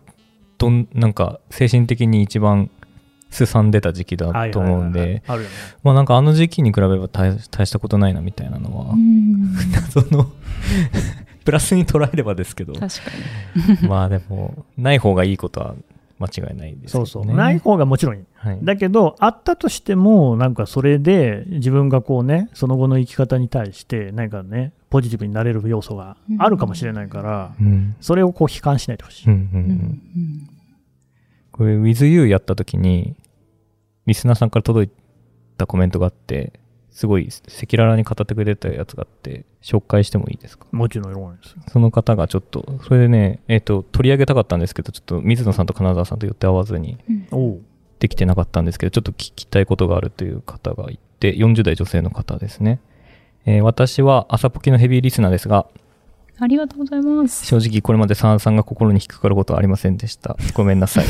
[0.58, 2.70] どん、なんか精神的に一番
[3.30, 5.54] すさんでた時期だと思うんで、あるよね。
[5.82, 8.94] まあなんかあの時期に比べれば大大したことないなみたいなのは、
[9.90, 10.30] その、
[11.44, 12.90] プラスに捉えればですけど、確か
[13.88, 15.74] まあでも、ない方がいいことは
[16.18, 17.06] 間違いないですよね。
[17.06, 17.34] そうそう。
[17.34, 18.24] ない方がもちろんいい。
[18.34, 18.58] はい。
[18.62, 27.96] だけど、あったとしても、なんかそれで自分がこうね、その後の生き方に対して、何かね、ポジティブになれる要素があるかもしれないから、うん。
[28.00, 29.28] それをこう悲観しないでほしい。
[29.28, 30.50] うんうんうに、うんん。
[31.52, 33.16] これ、WithYou やった時に、
[34.06, 34.90] リスナーさんから届い
[35.58, 40.66] たコメントがあって、すごい赤裸々に語ってくれてたやつがあって、紹介してもいいですか？
[40.72, 41.62] もちろんよろないですよ。
[41.68, 46.98] その方がちょっと、それでね、えっ、と、取り上げたかったんですけど、ちょっと水野さんと金沢さんと寄って合わずに
[47.98, 52.80] できてなかったんですけど、ちょっと聞きたいことがあるという方がいて、40代女性の方ですね。
[53.46, 55.66] えー私は朝ポキのヘビーリスナーですが、
[56.40, 57.46] ありがとうございます。
[57.46, 60.36] 正直これまでサンさんが心に引っかかることはありませんでした。
[60.54, 61.06] ごめんなさい。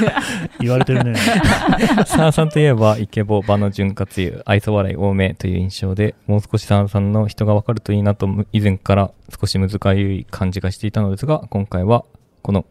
[0.60, 1.14] 言われてるね。
[2.06, 12.04] サンさんといえば、イケボ、場の潤滑油、愛想笑い多めという印象で、もう少しサンさんの人がわかるといいなと、以前から少し難しい感じがしていたのですが、今回は、
[12.40, 12.64] この、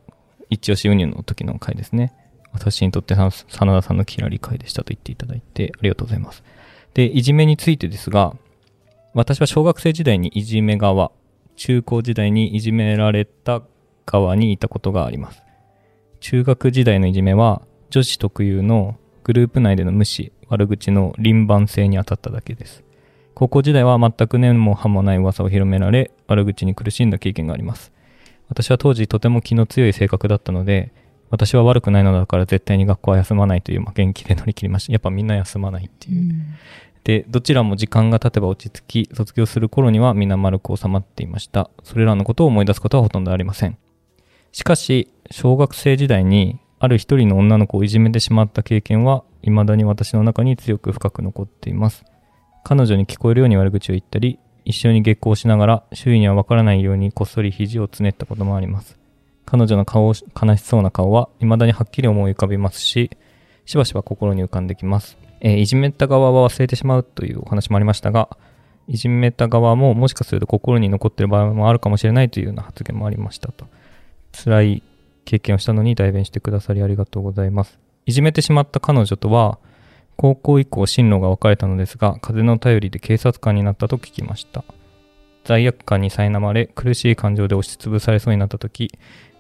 [0.50, 2.14] 一押し輸入の時の回ですね。
[2.52, 6.44] 私にとってサン真田さんのキラリ回でしたと言っていただいて、ありがとうございます。
[6.96, 8.34] で、いじめについてですが、
[9.14, 11.12] 私は小学生時代にいじめ側、
[11.58, 13.62] 中高時代にいじめられた
[14.06, 15.44] 側にいたことがあります。
[16.22, 22.86] 中学時代のいじめは、女子特有のグループ内での無視、悪口の輪番性に当たっただけです。
[23.34, 27.92] 高校時代は全く根も葉もない噂を広められ、悪口に苦しんだ経験があります。
[28.48, 30.94] 私は当時とても気の強い性格だったので、
[31.30, 34.94] 私は悪くないのだから絶対に学校は休まないという、まあ、元気で乗り切りました。
[34.94, 36.34] やっぱみんな休まないっていう。
[37.04, 41.70] で、どちらも時間が経てば落ち着き、卒業する頃には皆丸く収まっていました。
[41.84, 43.78] それらのことを思い出すことはほとんどありません。
[44.52, 52.04] しかし、小学生時代に、ある一人の女の子をいじめてしまった経験は、未だに私の中に強く深く残っています。
[52.64, 59.00] 彼女に聞こえるように悪口を言ったり、一緒に下校しながら、周囲にはわからないようにこっそり肘をつねったこともあります。
[59.46, 60.14] 彼女の顔、悲
[60.58, 63.10] しそうな顔は、未だにはっきり思い浮かびますし、
[63.66, 65.21] しばしば心に浮かんできます。
[65.42, 68.30] えーいじめた側は忘れてしまうというお話もありましたが、
[68.88, 73.66] いじめた側ももしかすると心に残っている場合もあるかもしれないというような発言もありましたと。
[74.32, 74.84] 辛い
[75.26, 77.80] 経験をしたのに代弁してくださりありがとうございます。
[78.06, 79.60] いじめてしまった彼女とは、
[80.18, 84.64] 高校以降進路が分かれたのですが、風の頼りで警察官になったと聞きました。
[85.44, 88.92] 罪悪感に苛まれ、苦しい感情で押しつぶされそうになった時、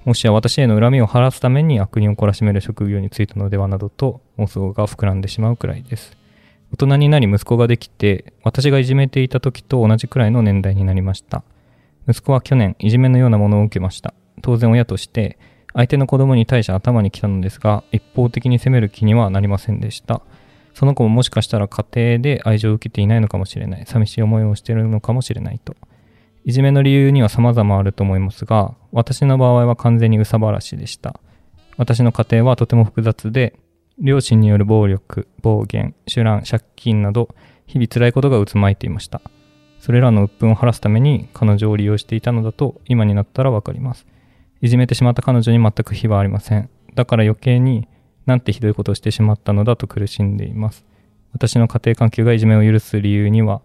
[0.03, 6.17] もしや私への恨みを晴らすために悪人を懲らしめる職業に就いたのではなどと妄想が膨らんでしまうくらいです。
[6.73, 11.43] 大人になり息子ができて、私がいじめていた時と同じくらいの年代になりました。
[12.07, 14.13] 息子は去年、いじめのようなものを受けました。
[14.41, 15.37] 当然親として、
[15.73, 20.21] 相手の子供に対して頭に来たのですが、一方的に責める気にはなりませんでした。
[20.73, 23.85] その子ももしかしたら家庭で愛情を受けていないのかもしれない。
[23.85, 25.75] 寂しい思いをしているのかもしれないと。
[26.45, 31.19] いじめの理由には様々あると思いますが、私の場合は完全に憂さ晴らしでした。
[31.77, 33.58] 私の家庭はとても複雑で、
[33.99, 37.30] 両親による暴力、暴言、酒乱、借金など、
[37.67, 39.21] 日々辛いことが渦巻いていました。
[39.80, 44.06] それらの鬱憤を晴らすために彼女を利用していたのだと今になったらわかります。
[44.62, 46.69] いじめてしまった彼女に全く非はありません。
[46.93, 47.88] だから余計に
[48.27, 50.86] なんてひどいことをしてしまったのだと苦しんでいます。
[51.34, 53.62] 私の家庭環境がいじめを許す理由には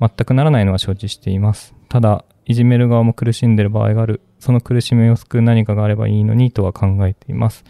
[0.00, 1.74] 全くならないのは承知しています。
[1.90, 4.22] ただ、いじめる側も苦しんでいる場合がある。
[4.40, 7.64] その苦しみを救う何かがあればいいのにとは考えています。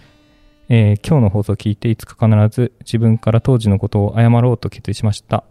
[0.70, 5.44] えー今日の放送を聞いていつか必ず自分から当時のことを謝ろうと決意しました。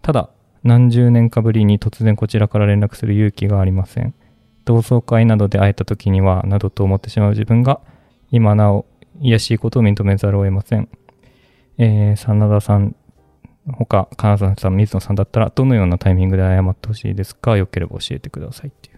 [0.00, 0.30] ただ、
[0.62, 4.14] 何十年かぶりに突然こちらから連絡する勇気がありません。
[4.64, 7.80] 同窓会などで会えた時には、などと思ってしまう自分が、
[8.30, 8.86] 今なお、
[9.20, 10.88] 癒しいことを認めざるを得ません。
[11.78, 12.94] えー、真田さん、
[13.72, 17.56] 他、金沢さん、水野さんだったら、どのようなタイミングで謝ってほしいですか？
[17.56, 18.89] よければ教えてくださいって。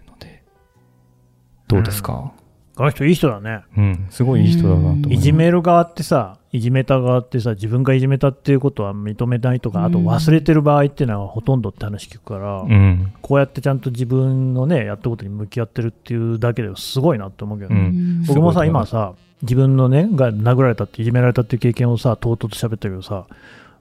[1.73, 2.31] どうですか？
[2.75, 3.61] この人いい人だね。
[3.77, 5.13] うん、すごいいい人だなと思い。
[5.13, 13.13] いじめる側ってさ、いじめた側ってさ、自分がいじめたっていうことは認めないとか、あと忘れてる場合っていうのはほとんどって話聞くから、うん。
[13.21, 17.89] こうやってちゃんと自分のね、やったことに向き合ってるっていうだけですごいなって思うけどうね。
[17.89, 18.23] ん。
[18.25, 23.27] 僕もさ、今さ、自分のね、が殴られたって、いじめられたっていう経験をさ、とうとうと喋ったけどさ、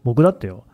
[0.05, 0.65] 僕だってよ、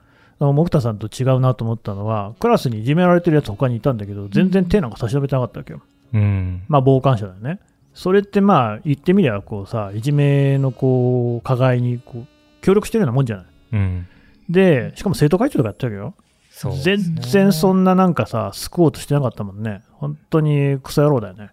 [0.41, 5.83] あの木田さんと違うなと思ったのは、クラスにいじめられてるやつ他にいたんだけど、全然手なんか差し伸べてなかったわけよ。
[6.13, 6.63] うん。
[6.69, 7.61] まあ、傍観者だよね。
[7.95, 12.27] それってまあ、言ってみりゃ、こうさ、いじめのこう、加害にこう
[12.63, 13.47] 協力してるようなもんじゃない。
[13.73, 14.07] うん。
[14.49, 16.25] で、しかも生徒会長とかやってるわけよ。
[16.51, 16.77] そう。
[16.77, 19.83] 全然そんななんかさ、救おうとしてなかったもんね。
[19.93, 21.51] 本当にクソ野郎だよね。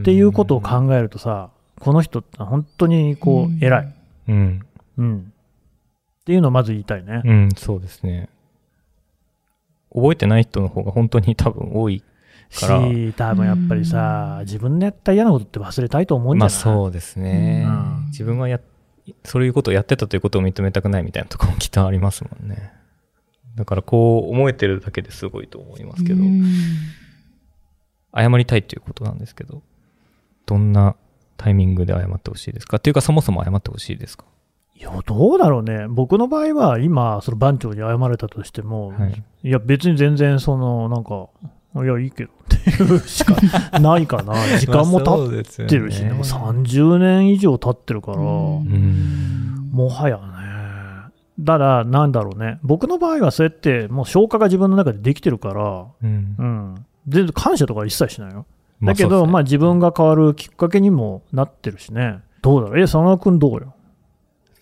[0.00, 1.50] っていうことを考えるとさ、
[1.80, 3.94] この人って本当にこうんう、偉い。
[4.28, 4.60] うん。
[4.98, 5.32] うん。
[6.22, 7.22] っていうのをまず言いたいね。
[7.24, 8.28] うん、そうですね。
[9.92, 12.02] 覚えてない人の方が本当に多分多い。
[12.54, 16.58] からし、多分やっぱりさ、自分でやった嫌なことって忘れたいと思うんじまあゃない？
[16.60, 18.06] そうですねうん。
[18.06, 18.60] 自分はや、
[19.24, 22.72] そういうことをやってたということを認めたくないみたいなところもきっとありますもんね。
[23.56, 26.44] だからこう思えてるだけですごいと思いますけどう、ん
[28.16, 29.62] 謝りたいということなんですけど、
[30.46, 30.96] どんな
[31.36, 32.76] タイミングで謝ってほしいですか？
[32.76, 34.24] っていうかそもそも謝ってほしいですか？
[34.76, 35.86] いや、どうだろうね。
[35.88, 39.22] 僕の場合は、今、その番長に謝れたとしても、はい。
[39.44, 41.28] いや、別に全然、その、なんか、
[41.82, 44.34] いや、いいけどっていうしかないかな。
[44.58, 48.18] 時間も経っっててるしね、 もう30年以上経ってるから。
[48.18, 48.62] も
[49.88, 50.22] はやね。
[51.40, 52.60] だから、なんだろうね。
[52.62, 56.44] 僕の場合はそうやって、もう消化が自分の中でできてるから、うんう。
[56.44, 56.74] ん。
[57.08, 58.46] 全然感謝とか一切しないよ。
[58.78, 62.20] まあだけど、そうですねまあ自分が変わるきっかけにもなってるしね。
[62.40, 62.78] どうだろう？
[62.78, 63.74] え、佐野君どうよ？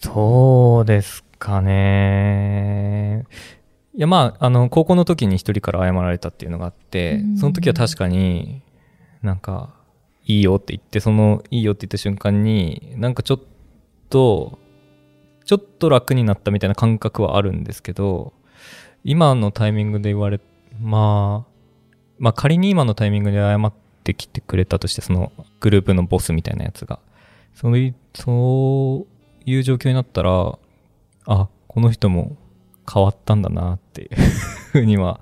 [0.00, 3.24] そうですかね。
[3.94, 8.62] いや、まあ、あの、高校の時に一人から謝られたっていうのがあってうん、その時は確かに、
[9.22, 9.74] なんか、
[10.24, 13.40] いいよって言って、その、いいよって言った瞬間に、なんかちょっ
[14.08, 14.58] と、
[15.44, 18.32] ちょっと楽になったみたいな感覚はあるんですけど、
[19.04, 20.40] 今のタイミングで言われ、
[20.80, 21.52] まあ、
[22.18, 23.72] まあ仮に今のタイミングで謝っ
[24.04, 27.00] てきてくれたとして、そのグループのボスみたいなやつが、
[27.54, 29.06] そういう、そ
[29.46, 30.58] ういう状況になったら、
[31.26, 32.36] あ、この人も
[32.90, 34.08] 変わったんだなっていう
[34.72, 35.20] ふうには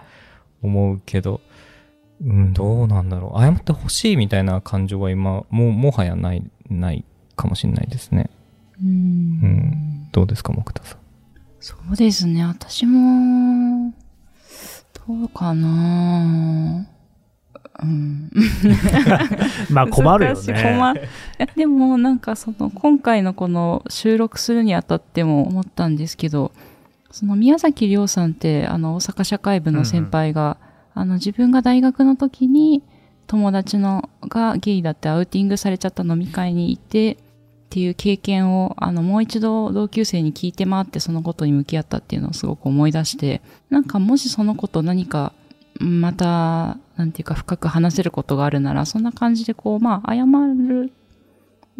[0.63, 1.41] 思うけど、
[2.25, 3.41] うん、どうなんだろう。
[3.41, 7.05] 謝ってほしいみたいな感情は今、もう、もはやない、ない
[7.37, 8.31] かもしれないですね。
[8.83, 10.99] うんうんどうですか、木田さん？
[11.61, 12.45] そうですね。
[12.45, 13.93] 私も、
[15.07, 16.87] どうかな
[17.83, 18.31] うん。
[19.71, 21.09] まあ困るよね。
[21.57, 26.53] でもなんかその今回のこの収録するにあたっても思ったんですけど
[27.11, 30.59] その宮崎亮さんってあの大阪社会部の先輩が、
[30.95, 32.83] あの自分が大学の時に
[33.27, 37.17] 友達のがゲイだってアウティングされちゃった飲み会に行ってっ
[37.71, 45.33] ていう経験をあのもう一度同級生に聞いて回ってそのことに向き合ったっていうのをすごく思い出してなんかもしそのこと何か
[45.81, 50.93] うんまたなんていうか深く話せることがあるならそんな感じでこうまあ謝る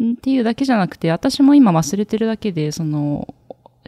[0.01, 3.35] っていうだけじゃなくて私も今忘れてるだけでその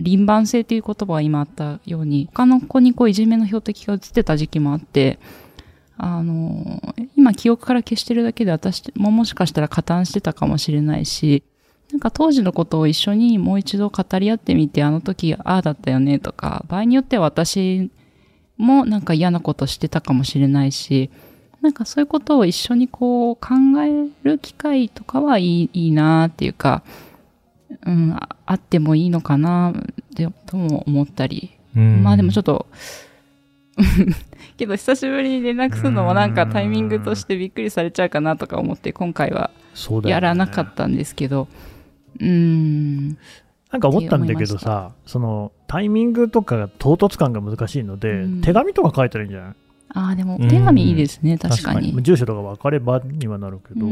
[0.02, 5.20] 輪番性という言葉が今あったように他の子にこういじめの標的が移ってた時期もあって
[5.98, 6.82] あの
[7.16, 11.44] 今記憶から消してるだけで私ももしかしたら加担してたかもしれないし
[11.92, 17.92] なんか当時のことを一緒にもう一度語り合ってみてあの時ああだったよねとか場合によっては私
[18.58, 21.12] もなんか嫌なことしてたかもしれないし
[21.62, 26.84] なんかそういうことを一緒にこう考える機会とかはいいいいなっていうか、
[27.86, 32.68] うん、ああってもいいのかなってとも思ったり、まあでもちょっと、
[33.76, 33.84] と
[34.58, 39.50] けど久しぶりに連絡するのもなんかタイミングとしてびっくりされちゃうかなとか思って今回は
[40.04, 41.48] やらなかったんですけど、
[42.20, 43.18] うーん、
[43.72, 48.42] なんか思ったんだけどさ、そのタイミングとかが唐突感が難しいので、うん。
[48.42, 49.54] 手紙とか書いたらいいんじゃない？
[49.96, 51.96] ああでもお手紙いいですね、確かに。
[52.04, 53.88] 住所とか分かればにはなるけど、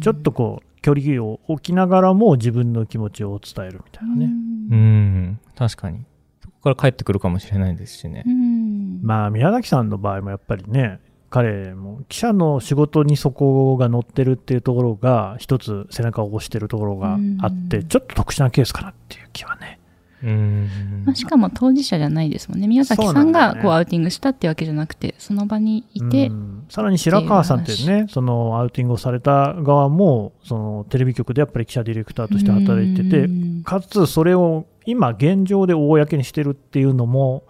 [0.00, 4.26] ちょっとこう、距離を置きながらも自分の気持ちを伝えるみたいなね。
[4.26, 4.28] う
[4.76, 5.40] ん。
[5.56, 6.04] 確かに。
[6.40, 8.30] そこから帰ってくるかもしれないですしねう。
[8.30, 19.80] んまあ、宮崎さんの場合もやっぱりね、彼も記者の仕事にそこが乗ってるっていうところが、一つ背中を押してるところがあって、うんちょっと特殊なケースかなっていう気はね。
[20.26, 20.68] うん。
[21.04, 22.66] まあ、しかも当事者じゃないですもんね。
[22.66, 37.44] 宮崎さんがこうアウティングしたっていうわけじゃなくて、その場にいて、うんさらに白川さんっていうね、そのアウティングをされた側も、そのテレビ局でやっぱり記者ディレクターとして働いててう、んかつそれを今現状で公にしてるっていうのも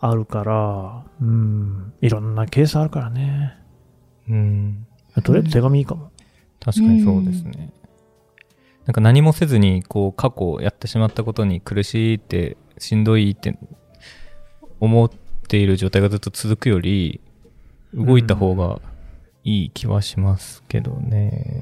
[0.00, 3.56] あるから、うん、いろんなケースあるからね。
[4.28, 4.86] うん。
[5.22, 6.10] とりあえず手紙いいかも。
[6.58, 7.72] 確かにそうですね。
[8.86, 13.56] なんか何もせずに、こう、過去やってしまったことに苦しいって、しんどいって
[14.80, 15.10] 思っ
[15.48, 17.20] ている状態がずっと続くより、
[17.94, 18.80] 動いた方が
[19.44, 21.60] いい気はしますけどね。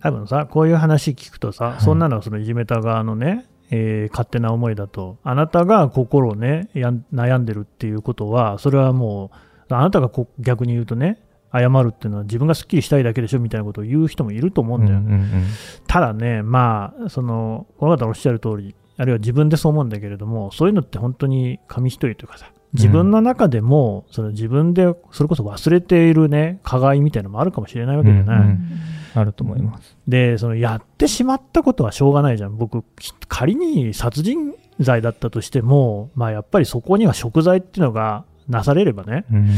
[0.00, 9.30] 多分さ、こういう話聞くとさ、いそんなのはそのいじめた側のね、えー勝手な思いだと、あなたが心をね、悩んでるっていうことは、それはも
[9.70, 11.18] う、あなたがこ逆に言うとね、
[11.52, 14.98] 謝るっていうのは自分がすっきりしたいだけでしょみたいなことを言う人もいると思うんだよ。
[14.98, 15.44] うんうん
[15.86, 28.38] ただね、まあ、その、この方のおっしゃる通り、あるいは自分でそう思うんだけれども、そういうのって本当に紙一重というかさ、自分の中でも、その自分でそれこそ忘れているね、加害みたいなのもあるかもしれないわけじゃない。
[28.38, 28.68] うんうん
[29.14, 29.96] あると思います。
[30.08, 32.56] で、そのやってしまったことはしょうがないじゃん。
[32.56, 39.50] 僕、き仮に殺人罪だったとしても、まあやっぱりそこには贖罪っていうのがなされればね、うん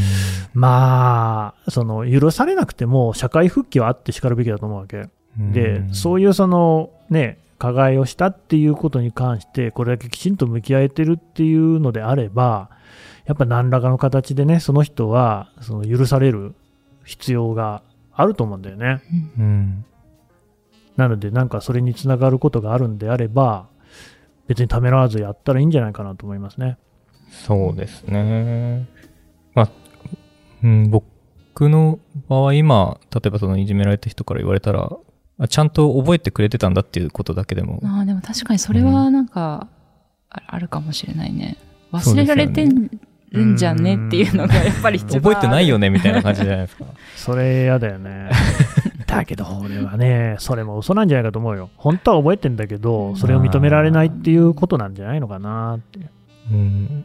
[0.55, 5.09] まあ、その許されなくても社会復帰はあってしかるべきだと思うわけ。
[5.37, 12.71] で、そういうそのね、加害をしたっていうことに関して、これだけきちんと向き合えてるっていうのであれば、
[13.27, 16.55] やっぱ何らかの形でね、その人はその許される
[17.05, 17.83] 必要が
[18.13, 19.03] あると思うんだよね。
[19.39, 19.85] うん。
[20.97, 23.67] なので、なんかそれにつながることがあるんであれば、
[24.47, 26.77] 別にためらわずやったらいいんじゃないかなと思いますね。
[27.31, 28.87] そうですね。
[29.55, 29.71] まあ、
[30.63, 31.99] うん、僕の
[32.29, 34.91] 場合今、例えばそのいじめられた人から言われたら、
[35.39, 39.69] あちゃんと覚えてくれてたんだっていうことだけでも、ああ、でも確かにそれはなんか、
[40.31, 41.57] ああるかもしれないね。
[41.93, 42.67] 忘れられて
[43.35, 45.23] るんじゃねっていうのがやっぱり一番。
[45.23, 46.85] 覚えてないよねみたいな感じじゃないですか。
[47.17, 48.31] それ嫌だよね。
[49.07, 51.71] だけど、俺はね、それも嘘なんじゃないかと思うよ。
[51.77, 56.01] 本当は覚えてんだけど、それを認められないっていうことなんじゃないのかなって。
[56.51, 57.05] うん。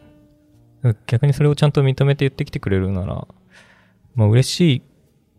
[1.06, 3.26] 逆にそれをちゃんと認めて言ってきてくれるなら、
[4.14, 4.82] まあ嬉しいっ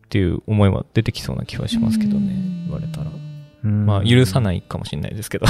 [0.09, 2.33] ていう思いは出てきそうな気はしますけどね、
[2.65, 3.11] 言われたら。
[3.63, 4.43] まあ許さい。
[4.43, 5.45] ないかもしれないですけど。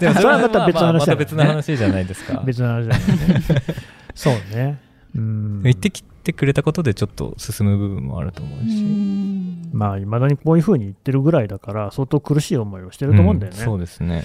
[0.00, 2.42] でもそれはまた別の話別の話じゃないですか。
[2.44, 3.42] 別の話だよね。
[4.14, 4.78] そうね。
[5.14, 5.62] うん。
[5.62, 8.82] 言ってきてくれたことでちょっと進む部分もあると思ううし。
[8.82, 13.58] んまあ、いまだにこういうふうに言ってるぐらいだから、相当苦しい思いをしてると思うんだよね。
[13.58, 14.22] うんそうですね。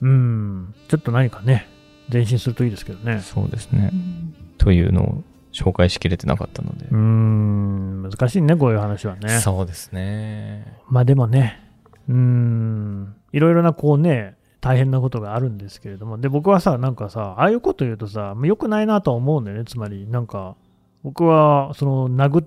[0.00, 0.74] うん。
[0.88, 1.68] ちょっと何かね、
[2.12, 3.20] 前進するといいですけどね。
[3.20, 3.96] そうですねう。
[3.96, 6.96] んというのを紹介しきれてなかったのでうー。
[6.96, 9.40] ん、難しいね、こういう話はね。
[9.40, 10.78] そうですね。
[10.88, 11.60] まあでもね、
[12.08, 20.56] うーん、いろいろなこうね、大変なことがあるんですけれども、で、僕はさ、なんかさ、ああいうこと言うとさ、良くないなとは思うんだよね、つまり、なんか、
[21.04, 22.46] 僕は、その、殴っ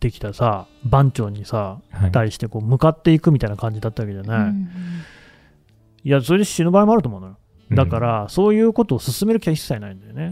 [0.00, 2.10] てきたさ、番長にさ、はい。
[2.12, 4.40] 対してこう向かっていくみたいな感じだったわけじゃない。
[4.40, 4.68] うん
[6.04, 7.36] いや、それで死ぬ場合もあると思うのよ。
[7.70, 10.30] だから、そういうことを進める気は一切ないんだよね。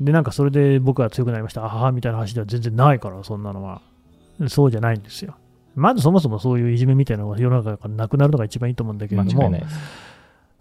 [0.00, 3.82] うん、で、なんかそれで僕は強くなりました、あははみたいな話では全然ないから、そんなのは。
[4.48, 5.34] そうじゃないんですよ。
[5.74, 9.52] まずそもそもそういういじめみたいなのが世の中からなくなるのが一番いいと思うんだけれども。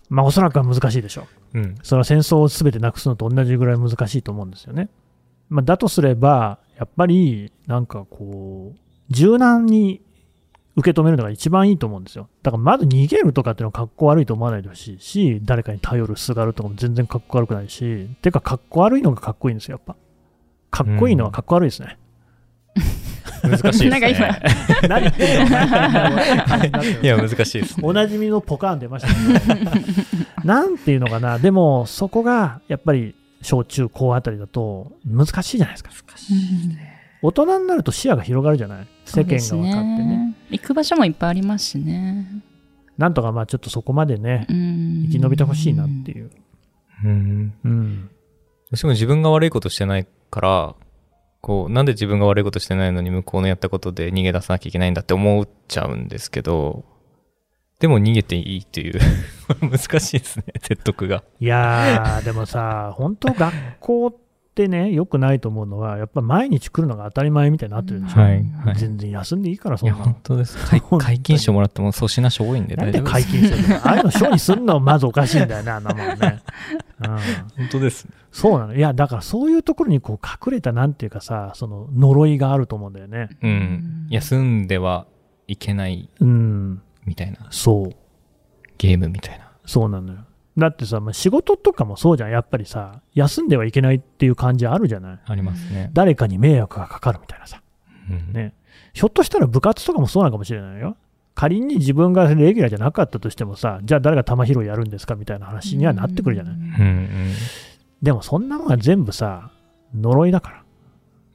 [0.10, 1.60] まあおそらくは難しいでしょう。
[1.60, 1.76] うん。
[1.84, 4.90] それは戦争を全てなくすのと同じぐらい難しいと思うんですよね。
[5.50, 8.80] まあ、だとすれば、やっぱりなんかこう、
[9.14, 10.02] 柔軟に
[10.80, 12.30] 受け止めるのが一番いいと思うんですよ。
[12.42, 19.96] だからまず逃げるとかっていうのはかっこ悪いと思わないでほしいし、誰かに頼る、すがるとかも全然かっこ悪くないし、てかかっこ悪いのがかっこいいんですよ、やっぱ。
[20.72, 21.98] かっこいいのはかっこ悪いですね。
[23.44, 23.90] 難しいですね。
[23.90, 24.28] なんか今
[24.88, 27.88] 何言ってんのいや、難しいですね。
[27.88, 29.66] おなじみのポカーン出ましたね。
[30.44, 35.90] なんていうのかな、でもそこがやっぱり小中高あたりだと難しいじゃないですか。
[37.22, 40.36] 大人になると視野が広がるじゃない世間が分かってそうですね。
[40.52, 42.28] 行く場所もいっぱいありますしね。
[42.98, 46.32] なんとかまあちょっとそこまでね、生生き延びてほしいなっていう。
[47.06, 47.54] うん。
[47.64, 48.08] うん。
[48.08, 48.12] ど
[48.72, 50.76] うしても自分が悪いことしてないから、
[51.42, 56.84] こう、なんで自分が悪いことしてないのに向こうのやったことで逃げ出さなきゃいけないんだって思っちゃうんですけど、
[57.80, 59.00] でも逃げていいっていう、
[59.62, 61.24] 難しいですね、説得が。
[61.40, 64.16] いやー、でもさ、本当学校っ
[64.60, 68.20] ってね、良くないと思うのは、やっぱ毎日来るのが当たり前みたいになってるでしょ。
[68.20, 68.32] はい
[68.66, 70.18] はい全然休んでいいから、そんなの本。
[70.22, 70.58] 当です。
[71.00, 74.82] 解禁賞もらっても粗品賞多いんで大丈夫解禁してるのああいうの賞にすんの？
[74.82, 76.42] まずおかしいんだよね、あんなもんね。
[77.00, 77.20] うん、本
[77.72, 78.06] 当です。
[78.32, 78.76] そうなの。
[78.76, 83.30] いや、だからそういうところにこう隠れたなんていうかさ、その呪いがあると思うんだよね。
[83.42, 84.08] うん。
[84.10, 85.08] 休んでは
[85.48, 87.48] いけないうん、みたいな。
[87.50, 87.96] そう。
[88.78, 89.50] ゲームみたいな。
[89.66, 90.20] そうなのよ。
[90.60, 92.32] だってさ、まあ仕事とかもそうじゃん。
[92.32, 95.20] やっぱりさ、休んではいけないっていう感じあるじゃない。
[95.26, 95.90] ありますね。
[95.94, 97.62] 誰かに迷惑がかかるみたいなさ。
[98.10, 98.54] うんね。
[98.94, 100.98] ひょっとしたら部活とかもそうなのかもしれないよ。
[101.36, 106.54] 仮に自分がレギュラーじゃなかったとしてもさ、じゃあ誰が球拾いやるんですかみたいな話にはなってくるじゃない。
[106.54, 107.34] うんうん。
[108.02, 109.52] でもそんなもんは全部さ、
[109.94, 110.64] 呪いだから。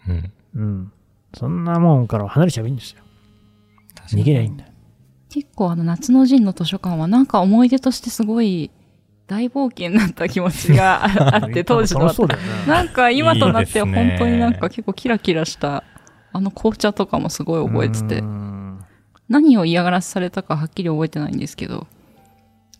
[0.08, 0.32] うん。
[0.54, 0.92] うん。
[1.34, 3.02] そんなもんからは離れちゃえばいいんですよ。
[4.08, 4.70] 逃げりゃいいんだよ。
[5.30, 8.70] 結構あの夏の陣の図書館はなんか思い出としてすごい
[9.26, 12.48] 大冒険だった気持ちがあ あって、当時の楽しそうだよね。
[12.66, 15.84] なんか今となって本当になんか結構キラキラした、
[16.32, 18.84] あの紅茶とかもすごい覚えててう、ん
[19.28, 21.86] 何を嫌がらせされたかはっきり覚えてないんですけど、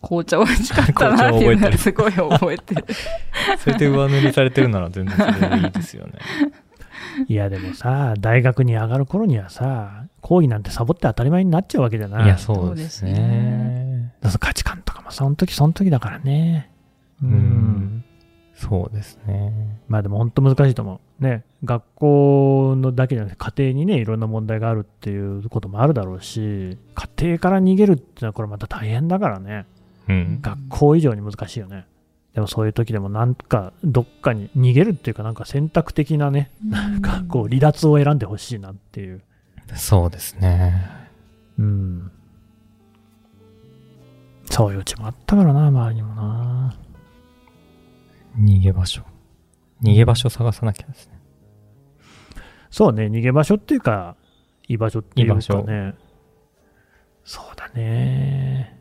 [0.01, 2.85] 紅茶美味しかったなっていうのは すごい覚えてる。
[3.57, 6.13] それで上塗りされてるなら全然それでいいですよね。
[7.27, 12.25] いやでもさ、大学に上がる頃にはさ、講義なんてサボって当たり前になっちゃうわけじゃない。
[12.25, 14.11] いや、そうですそうですね。
[14.39, 16.71] 価値観とかもその時その時だからね。
[17.21, 17.29] うう。
[17.29, 18.03] ん。
[18.55, 19.81] そうですね。
[19.87, 21.23] まあでも本当難しいと思う。
[21.23, 29.65] ね、学校のだけじゃなくて家庭にね、いろんな問題があるっていうこともあるだろうし、家庭から逃げるっていうのはこれまた大変だからね。
[30.07, 30.39] うん。
[30.41, 31.85] 学校以上に難しいよね。
[32.33, 39.21] でもそういう時でもなんかどっかに逃げるっていうかなんか選択的なね、なんかこう離脱を選んでほしいなっていう。
[39.75, 40.85] そうですね。
[41.57, 42.11] うん。
[44.55, 46.73] そういううちもあったからな、周りにもな。
[48.39, 49.01] 逃げ場所。
[49.83, 51.19] 逃げ場所探さなきゃですね。
[52.69, 54.15] そうね、逃げ場所っていうか、
[54.69, 55.95] 居場所っていうか居場所ね。
[57.25, 58.79] そうだね。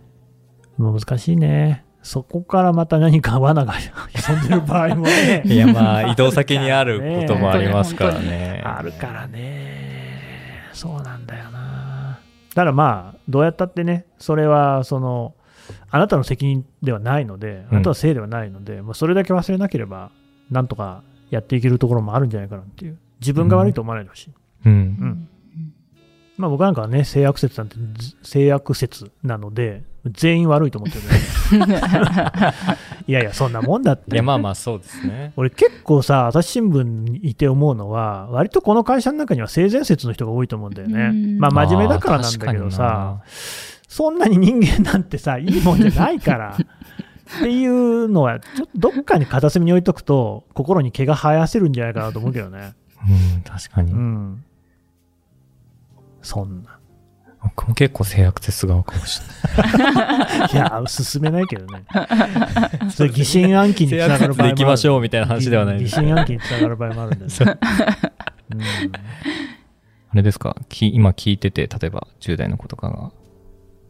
[0.78, 1.84] もう難しいね。
[2.04, 5.42] そこからまた何か罠が潜んでる場合もね。
[5.44, 8.62] いや、まあ、移動先にあることもありますからね。
[8.64, 10.68] あるからね。
[10.72, 12.20] そうなんだよな。
[12.50, 15.34] だからまあ、どうやったってね、それは、その、
[15.94, 20.10] あなたの責任ではないので、あなたのせいではないので、まあそれだけ忘れなければ、
[20.50, 22.98] なんとかやっていけるところもあるんじゃないかなっていう。
[23.20, 24.32] 自分が悪いと思わないでほしい。
[24.66, 24.76] うんう。
[24.76, 25.28] ん。
[26.36, 31.80] まあ僕なんかはね、性悪説なんて、ず性悪説なので、全員悪いと思ってるね。
[33.06, 34.22] いやいや、そんなもんだっていや、。
[34.24, 35.32] まあまあ、そうですね。
[35.36, 41.04] 俺結構さ、朝日新聞にいて思うのは、割とこの会社の中には性善説の人が多いと思うんだよね。
[41.04, 43.20] うんまあ真面目だからなんだけどさ、
[43.94, 46.56] そんなに人間なんてさ、いいもんじゃないから。
[46.58, 52.72] っていうのは、ちょっとどっかに片隅に置いとくと、心に毛が生やせるんじゃないかなと思うけどね。
[53.36, 53.92] うん、確かに。
[53.92, 54.44] うん。
[56.22, 56.76] そんな。
[57.44, 60.50] 僕も結構制約説が合うかもしれない。
[60.52, 61.84] いや、進めないけどね。
[62.90, 64.48] それ疑心暗鬼につながる場合もある。
[64.48, 65.94] で行きましょうみたいな話ではないです。
[66.00, 67.58] 疑心暗鬼につながる場合もあるんだよそうね。
[68.50, 68.60] うん
[70.10, 70.56] あれですか？
[70.68, 73.12] き今聞いてて、例えば10代の子とかが、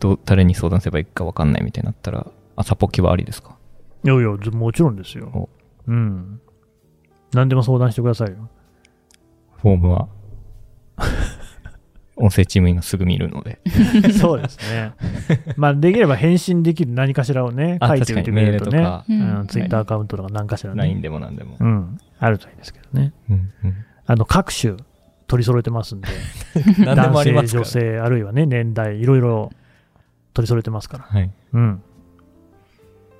[0.04, 2.26] どう誰に相談すればいいか分かんないみたいになったら、
[2.56, 3.56] 朝ポッキはありですか？
[4.04, 5.48] いやいや、ずもちろんですよお。
[5.86, 6.40] うん。
[7.32, 8.50] 何でも相談してくださいよ。
[9.62, 10.08] フォームは、
[12.16, 13.60] 音声チーム今すぐ見るので。
[14.20, 14.92] そうですね。
[15.56, 18.78] まあ、できれば返信できる何かしらをね、あ書いておいてくれるとね。
[18.80, 20.82] とかうん、ツイッターアカウントとか何かしらね。
[20.82, 21.56] LINE でも何でも。
[21.58, 21.98] うん。
[22.18, 23.14] あるといいですけどね。
[23.30, 23.74] うんうん
[24.04, 24.74] あの、各種
[25.28, 26.08] 取り揃えてますんで。
[26.84, 27.56] 何でもありま男性。
[27.56, 29.50] 女性、あるいはね、年代、いろいろ
[30.34, 31.04] 取り揃えてますから。
[31.04, 31.30] はい。
[31.52, 31.82] うん。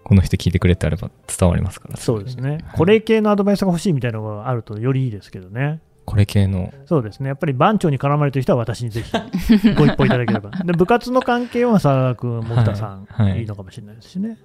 [0.04, 1.96] この人聞いてくれてあれば伝わりますから。
[1.96, 2.50] そうですね。
[2.50, 5.80] はいこれ系のアドバイスが欲しいみたいなのがあるとよりいいですけどね。
[6.04, 7.28] これ系の、そうですね。
[7.28, 9.10] やっぱり番長に絡まれてる人は私にぜひ
[9.74, 10.50] ご一報いただければ。
[10.50, 14.36] で、部活の関係は佐田君、木田さん、はいはいいいのかもしれないですしね。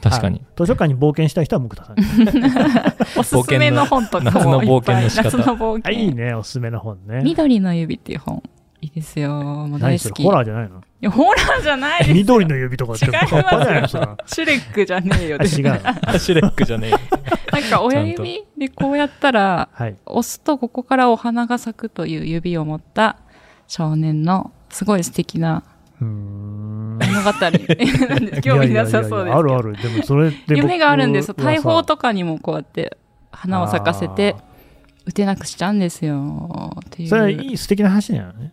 [0.00, 0.44] 確かに。
[0.56, 1.96] 図書館に冒険したい人は木田さん。
[3.18, 5.92] おすすめの本とか夏のもいっぱい冒険の仕方夏の冒あ、険。
[5.98, 7.22] いいね、おすすめの本ね。
[7.24, 8.40] 緑の指っていう本。
[8.80, 9.32] いいですよ。
[9.32, 10.22] もう大好き。
[10.22, 10.82] 何それホラーじゃないの？
[11.00, 12.12] いやホラーじゃないです。
[12.12, 15.38] 緑の指とかって違います半端じゃないのそれはシュレックじゃねえよ。
[15.40, 15.80] あ違う。
[15.84, 16.90] あシュレックじゃねえ。
[17.52, 19.96] なんか親指でこうやったら、はい。
[20.06, 23.18] 押すとここからお花が咲くという指を持った
[23.68, 25.62] 少年のすごい素敵な。
[26.00, 27.32] 物語。
[27.32, 29.76] なんで興味なさそうですあるある。
[29.76, 32.96] でもそれ夢があるんです大砲とかにもこうやって
[33.30, 34.42] 花を咲かせてあ、
[35.06, 36.72] 打てなくしちゃうんですよ。
[36.80, 37.08] っていう。
[37.08, 38.52] それはいい素敵な話なのね。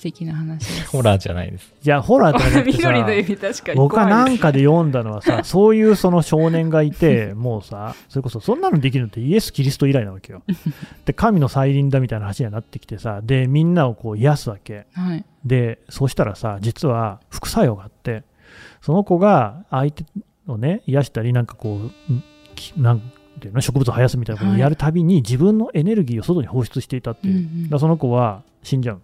[0.00, 0.88] 素敵な話です。
[0.88, 1.74] ホラーじゃないです。
[1.84, 10.42] いや、ホラーじゃなくてさ緑の指確かに僕はなんかで読んだのはさ、そういうその少年がいて、もうさ、それこそそんなのできるのってイエス・キリスト以来なわけよ。
[11.04, 14.86] で、神の再臨だみたいな話にはなってきてさ、で、みんなをこう癒すわけ。
[14.94, 15.24] はい。
[15.44, 18.22] で、そうしたらさ、実は副作用があって、
[18.80, 20.06] その子が相手
[20.46, 23.00] をね、癒したり、なんかこう、なん
[23.38, 27.34] ていうの、植物を生やすみたいなことをやるたびに、自分のエネルギーを外に放出していたっていう。
[27.34, 29.02] うんうんだその子は死んじゃう。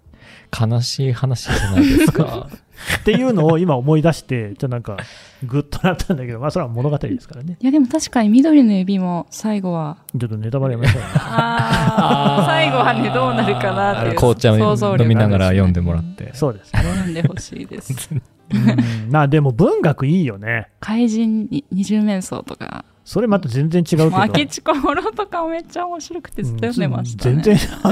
[0.58, 2.48] 悲しい話じゃないですか。
[3.00, 4.98] っていうのを今思い出して、じゃあなんか、
[5.44, 7.56] ぐっとなったんだけど、まあそれは物語ですからね。
[7.60, 11.08] いやでも確かに緑の指も最後は、ちょっとネタバレやめましょうね。
[11.14, 14.16] あー最後はね、どうなるかなっていう。
[14.16, 16.30] 紅茶想像力を飲みながら読んでもらって。
[16.34, 16.82] そうですね。
[16.82, 18.10] 読んでほしいです。
[18.52, 20.68] うんまあでも文学いいよね。
[20.78, 24.10] 怪人に二十面相とか、それまた全然違うけど。
[24.10, 27.40] もう明智小五郎とかめっちゃ面白くてずっと読んでましたね。
[27.40, 27.58] 全然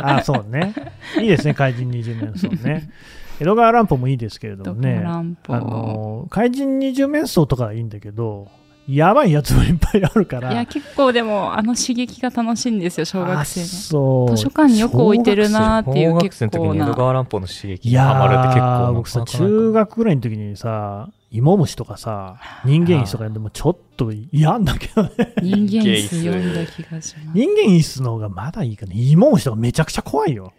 [0.00, 0.72] あそうね。
[1.20, 2.88] いいですね、怪人20面相ね。
[3.40, 5.00] 江戸川乱歩もいいですけれどもね。
[5.02, 8.46] 乱歩あの怪人20面相とかはいいんだけど、
[8.88, 10.52] やばいやつもいっぱいあるから。
[10.52, 13.68] いや、結構でも、あの刺激が楽しいんですよ、小学生あの。
[13.68, 14.36] そう。
[14.36, 16.84] 図書館によく置いてるなーっていう小学生の時結構な。
[16.84, 25.10] に江戸川乱歩の刺激にいやハマるって結構僕さ、中学ぐらいの時にさ、芋虫とかさ、人間椅子とかでもちょっと嫌んだけどね。
[25.40, 27.16] 人間椅子読んだ気がします。
[27.34, 28.92] 人間椅子の方がまだいいかな。
[28.94, 30.52] 芋虫とかめちゃくちゃ怖いよ。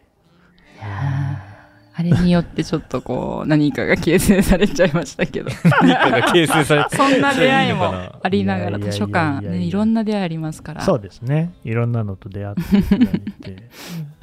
[1.96, 5.52] あれによってちょっとこう、何かが形成されちゃいましたけど。
[5.82, 7.94] 何かが形成されて そんな出会いも
[8.24, 10.82] ありながら、いやいやいやいや図書館、ね、いろんな出会いありますから。
[10.82, 11.54] そうですね。
[11.64, 13.08] いろんなのと出会っていただい
[13.44, 13.70] て。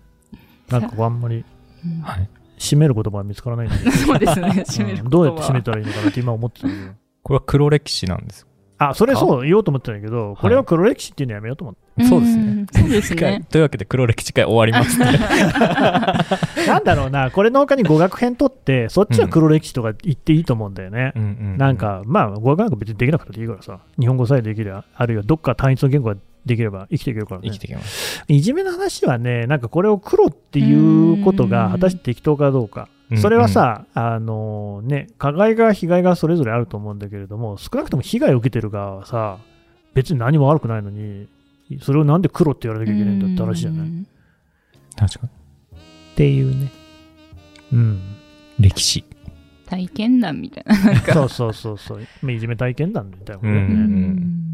[0.69, 1.45] なんかあんまり
[1.85, 2.29] うんはい。
[2.61, 3.91] 締める言葉は見つからないんだけど。
[3.91, 6.81] そうですね、締めるうんどうやって締めたらいいのかなって今思ってたけど。
[7.23, 8.47] これは黒歴史なんですよ。
[8.79, 12.05] あ、それそう言おうと思ってたんだけど、これは黒歴史っていうのやめようと思って。
[12.05, 12.67] そうですねん。
[12.73, 13.45] そうですね。
[13.51, 15.19] というわけで黒歴史会終わりますね。
[16.67, 21.13] なんだろうな、これの他に語学編取って、そっちは黒歴史とか言っていいと思うんだよね。
[21.15, 27.61] うんうんなん、か、まあ、語学なんか別にできなくていいからさ、日本語さえできれば、あるいはどっか単一の言語ができれば生きていけるからね生き。
[27.61, 28.25] てきます。
[28.29, 32.89] いじめの話はね、なんかこれを黒っていうことが果たして適当かどうか。
[33.11, 39.39] うんそれはさ、あのね、加害側、被害側それぞれあると思うんだけれども、少なくとも被害を受けてる側はさ、
[39.95, 41.27] 別に何も悪くないのに、
[41.83, 43.89] それをなんで黒って言われなきゃいけないんだって話じゃない？
[43.89, 44.07] っうん
[44.95, 45.77] 確かに。
[46.15, 46.71] ていうね。
[47.73, 48.01] うん。
[48.61, 49.05] 歴史。
[49.67, 50.93] 体験談みたいな。
[50.93, 52.01] なんかそうそうそうそう。
[52.23, 53.75] まあいじめ体験談みたいなことだよね。
[53.75, 54.45] うんうん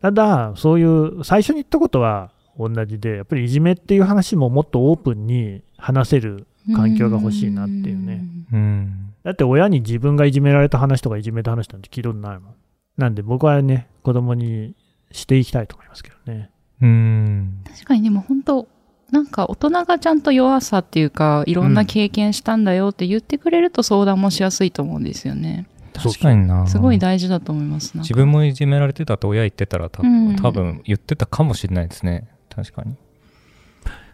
[0.00, 8.24] ただ、そういう、最初に言ったことは同じで、やっぱりいじめっていう話ももっとオープンに話せる環境が欲しいなっていうね。
[8.52, 9.14] うん。
[9.24, 12.54] だって親に自分がいじめられた話とかいじめた話なんて聞いたことないもん。
[12.96, 14.74] なんで僕はね、子供に
[15.12, 16.50] していきたいと思いますけどね。
[16.80, 17.60] うん。
[17.66, 18.68] 確かにでも本当
[19.10, 25.66] なんか大人がちゃんと弱さっていうか、いろんな経験したんだよって言ってくれると相談もしやすいと思うんですよね。
[25.68, 26.66] そう確かにな。
[26.66, 27.96] すごい大事だと思います。
[27.98, 32.28] 自分もいじめられてたと親言ってたら多うん分多分言ってたかもしれないですね。
[32.48, 32.96] 確かに。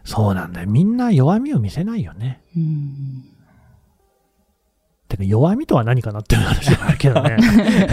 [0.03, 0.67] そうなんだよ。
[0.69, 2.41] みんな弱みを見せないよね。
[2.55, 3.35] うん
[5.07, 7.37] てか弱みとは何かなっていう話だけどね。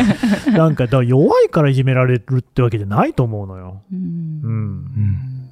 [0.56, 3.82] なんか、だから弱いからいじめられるってわけじゃないと思うのよ。
[3.92, 4.02] ううん。
[4.02, 5.50] うん。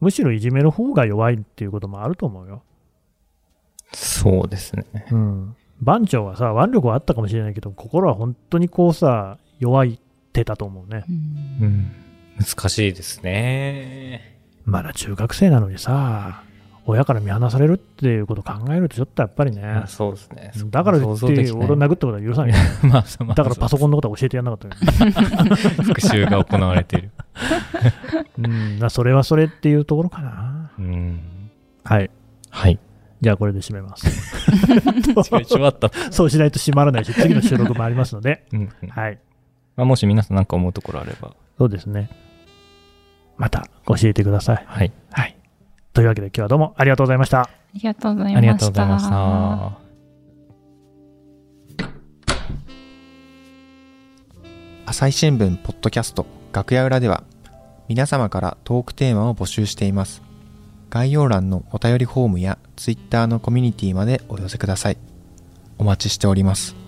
[0.00, 2.62] むしろいじめる方が弱いっていうこともあると思うよ。
[3.92, 4.84] そうですね。
[5.10, 5.56] うん。
[5.80, 9.98] 番長はさ、腕力はあったかもしれないけど、心は本当にこうさ、弱いっ
[10.32, 11.04] てたと思うね。
[11.08, 11.92] うんうん。
[12.38, 14.38] 難しいですね。
[14.64, 16.42] まだ中学生なのにさ、
[16.90, 20.52] 親から見放されるっていうことを考えると、ちょっとやっぱりね、あそうですね。
[20.66, 22.56] だからって、俺を殴ったことは許さないよ。
[22.88, 24.74] まあ、まあだからパソンコンのことは教えてやんなかったよ。
[25.84, 27.10] 復習が行われている。
[28.38, 30.70] うん、まあそれはそれっていうところかな。
[30.78, 31.20] うん。
[31.84, 32.10] はい。
[32.50, 32.78] はい。
[33.20, 34.06] じゃあこれで締めます。
[36.10, 39.18] そうしないと締まらないし、次の収録もありますので、 うんうんはい。
[39.76, 41.34] まあ、もし皆さん何か思うところあれば。
[41.58, 42.10] そうですね。
[43.36, 44.64] また教えてください。
[44.66, 44.92] はい。
[45.10, 45.36] はい。
[45.92, 47.42] というわけで今日はどうもありがとうございました。
[47.42, 49.72] ありがとうございありがましとうございました。
[54.86, 57.24] 朝日新聞ポッドキャスト楽屋裏では
[57.88, 60.22] 皆様からトークテーマを募集しています
[60.90, 64.96] 概要欄のお便りフォームや Twitter のコミュニティまでお寄せください。
[65.78, 66.87] お待ちしております。